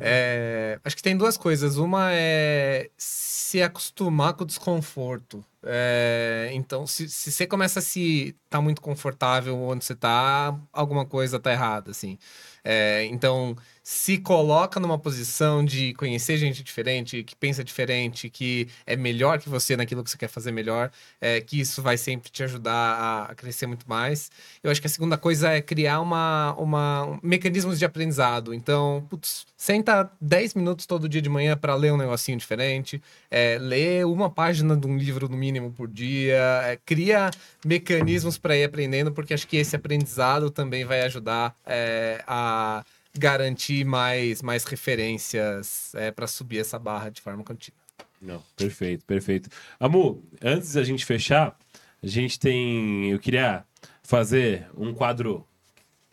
[0.00, 1.76] é, acho que tem duas coisas.
[1.76, 5.44] Uma é se acostumar com o desconforto.
[5.66, 11.06] É, então, se, se você começa a se tá muito confortável onde você tá, alguma
[11.06, 12.18] coisa tá errada, assim.
[12.62, 18.96] É, então, se coloca numa posição de conhecer gente diferente, que pensa diferente, que é
[18.96, 20.90] melhor que você naquilo que você quer fazer melhor,
[21.20, 24.30] é, que isso vai sempre te ajudar a, crescer muito mais.
[24.62, 28.54] Eu acho que a segunda coisa é criar uma, uma mecanismos de aprendizado.
[28.54, 33.58] Então, putz, senta 10 minutos todo dia de manhã para ler um negocinho diferente, é,
[33.58, 37.30] ler uma página de um livro no mínimo por dia, é, cria
[37.64, 42.84] mecanismos para ir aprendendo, porque acho que esse aprendizado também vai ajudar é, a
[43.16, 47.78] garantir mais, mais referências é, para subir essa barra de forma contínua.
[48.20, 49.48] Não, perfeito, perfeito.
[49.78, 51.56] Amu, antes da gente fechar,
[52.02, 53.10] A gente tem.
[53.10, 53.64] Eu queria
[54.02, 55.46] fazer um quadro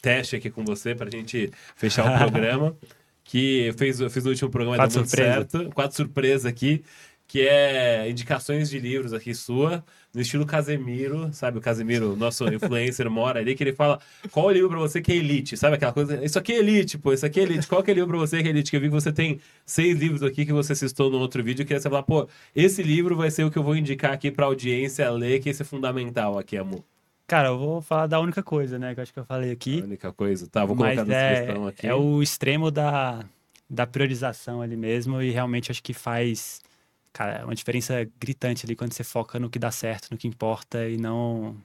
[0.02, 2.76] teste aqui com você pra gente fechar o programa.
[3.24, 5.48] que eu fiz, eu fiz no último programa Quadro deu muito surpresa.
[5.50, 5.72] certo.
[5.74, 6.84] Quadro surpresa aqui,
[7.32, 9.82] que é indicações de livros aqui sua,
[10.14, 11.60] no estilo Casemiro, sabe?
[11.60, 14.02] O Casemiro, nosso influencer, mora ali, que ele fala
[14.32, 16.22] qual o livro pra você que é elite, sabe aquela coisa?
[16.26, 17.66] Isso aqui é elite, pô, isso aqui é elite.
[17.68, 18.70] Qual que é o livro pra você que é elite?
[18.70, 21.62] Que eu vi que você tem seis livros aqui que você citou no outro vídeo.
[21.64, 24.48] Eu queria saber, pô, esse livro vai ser o que eu vou indicar aqui pra
[24.48, 26.84] audiência ler, que esse é fundamental aqui, amor.
[27.28, 28.94] Cara, eu vou falar da única coisa, né?
[28.94, 29.82] Que eu acho que eu falei A aqui.
[29.82, 30.48] única coisa.
[30.48, 31.88] Tá, vou colocar na é, descrição aqui.
[31.88, 33.24] é o extremo da,
[33.70, 35.22] da priorização ali mesmo.
[35.22, 36.60] E realmente acho que faz
[37.14, 40.88] cara, uma diferença gritante ali quando você foca no que dá certo, no que importa
[40.88, 41.56] e não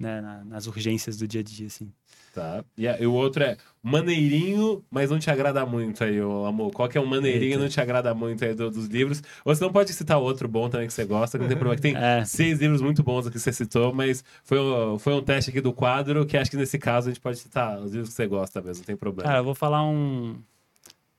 [0.00, 1.90] né, na- nas urgências do dia a dia, assim.
[2.32, 2.64] Tá.
[2.76, 6.70] E, a- e o outro é maneirinho, mas não te agrada muito aí, ô, amor.
[6.72, 7.58] Qual que é o maneirinho e Eita.
[7.62, 9.20] não te agrada muito aí do- dos livros?
[9.44, 11.74] Ou você não pode citar outro bom também que você gosta, que não tem problema.
[11.74, 12.24] que Tem É.
[12.24, 15.60] seis livros muito bons aqui que você citou, mas foi um, foi um teste aqui
[15.60, 18.26] do quadro que acho que nesse caso a gente pode citar os livros que você
[18.28, 19.28] gosta mesmo, não tem problema.
[19.28, 20.36] Cara, eu vou falar um.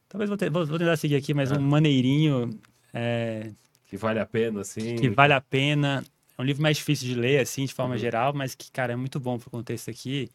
[0.07, 1.57] Talvez vou, te- vou- vou tentar seguir aqui, mas Ah.
[1.57, 2.49] um maneirinho
[2.94, 3.52] é,
[3.90, 4.96] Que vale a pena, assim.
[4.96, 6.04] que vale a pena.
[6.38, 8.00] É um livro mais difícil de ler, assim, de forma Uhum.
[8.00, 10.30] geral, mas que, cara, é muito bom pro contexto aqui.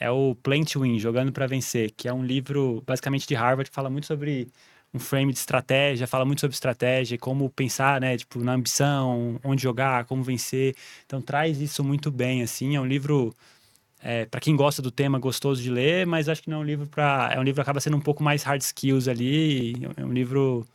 [0.00, 3.70] É o Plan to Win, Jogando para Vencer, que é um livro basicamente de Harvard
[3.70, 4.48] que fala muito sobre
[4.92, 9.62] um frame de estratégia, fala muito sobre estratégia, como pensar, né, tipo, na ambição, onde
[9.62, 10.74] jogar, como vencer.
[11.04, 12.76] Então traz isso muito bem, assim.
[12.76, 13.34] É um livro
[14.00, 16.64] é, para quem gosta do tema, gostoso de ler, mas acho que não é um
[16.64, 19.74] livro para, é um livro que acaba sendo um pouco mais hard skills ali.
[19.96, 20.66] É um livro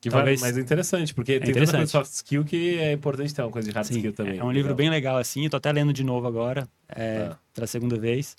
[0.00, 1.76] Que vale, talvez- mas é interessante, porque tem tanta interessante.
[1.76, 4.38] coisa de soft skill que é importante ter uma coisa de hard Sim, skill também.
[4.38, 4.76] É um livro Legal.
[4.76, 5.44] bem legal, assim.
[5.44, 7.38] Eu tô até lendo de novo agora, é, Tá.
[7.52, 8.36] pela segunda vez.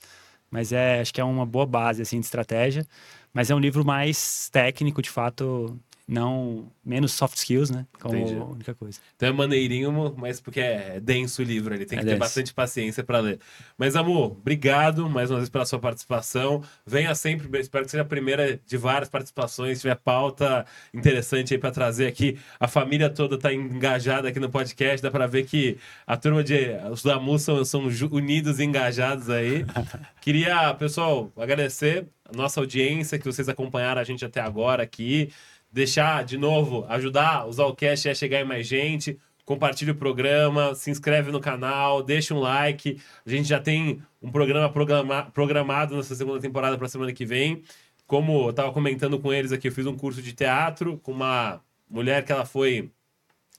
[0.50, 2.86] Mas é, acho que é uma boa base, assim, de estratégia.
[3.34, 5.78] Mas é um livro mais técnico, de fato,
[6.10, 6.72] não...
[6.84, 7.86] Menos soft skills, né?
[8.02, 8.36] Como Entendi.
[8.36, 9.00] a única coisa.
[9.16, 12.20] Então é maneirinho, mas porque é denso o livro, ele tem É que ter denso.
[12.20, 13.40] bastante paciência para ler.
[13.78, 16.64] Mas, amor, obrigado mais uma vez pela sua participação.
[16.84, 19.78] Venha sempre, espero que seja a primeira de várias participações.
[19.78, 24.50] Se tiver pauta interessante aí para trazer aqui, a família toda tá engajada aqui no
[24.50, 25.04] podcast.
[25.04, 29.30] Dá para ver que a turma de os da MU são, são unidos e engajados
[29.30, 29.64] aí.
[30.22, 35.32] Queria, pessoal, agradecer a nossa audiência, que vocês acompanharam a gente até agora aqui.
[35.72, 39.18] Deixar, de novo, ajudar o Zalcast a chegar em mais gente.
[39.46, 43.00] Compartilhe o programa, se inscreve no canal, deixa um like.
[43.26, 47.64] A gente já tem um programa programa- programado nessa segunda temporada para semana que vem.
[48.08, 51.62] Como eu estava comentando com eles aqui, eu fiz um curso de teatro com uma
[51.90, 52.92] mulher que ela foi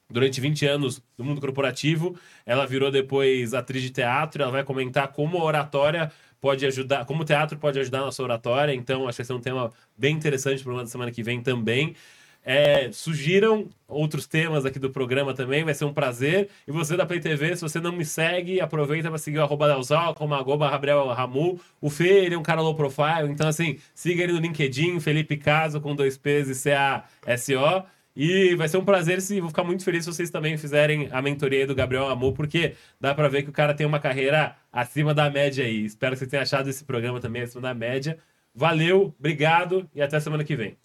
[0.09, 2.17] durante 20 anos no mundo corporativo.
[2.45, 4.43] Ela virou depois atriz de teatro.
[4.43, 6.11] Ela vai comentar como a oratória
[6.41, 8.75] pode ajudar, como o teatro pode ajudar na sua oratória.
[8.75, 11.23] Então, acho que esse é um tema bem interessante para o programa da semana que
[11.23, 11.95] vem também.
[12.43, 16.49] É, sugiram outros temas aqui do programa também, vai ser um prazer.
[16.67, 19.69] E você da Play TV, se você não me segue, aproveita para seguir o arroba
[19.69, 21.61] Delzal, como arroba Gabriel Ramu.
[21.81, 25.37] O Fê, ele é um cara low profile, então assim, siga ele no LinkedIn, Felipe
[25.37, 27.85] Caso, com dois P's e C-A-S-O.
[28.15, 31.23] E vai ser um prazer se vou ficar muito feliz se vocês também fizerem a
[31.23, 34.57] mentoria aí do Gabriel Amor, porque dá pra ver que o cara tem uma carreira
[34.73, 35.85] acima da média aí.
[35.85, 38.19] Espero que vocês tenham achado esse programa também acima da média.
[38.55, 40.77] Valeu, obrigado e até semana que vem.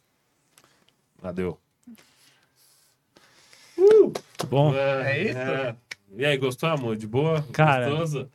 [1.20, 1.60] Valeu.
[3.78, 4.74] Muito bom.
[4.76, 5.78] É isso?
[6.18, 6.96] E aí, gostou, amor?
[6.96, 7.42] De boa?
[7.52, 8.30] Cara, Gostoso?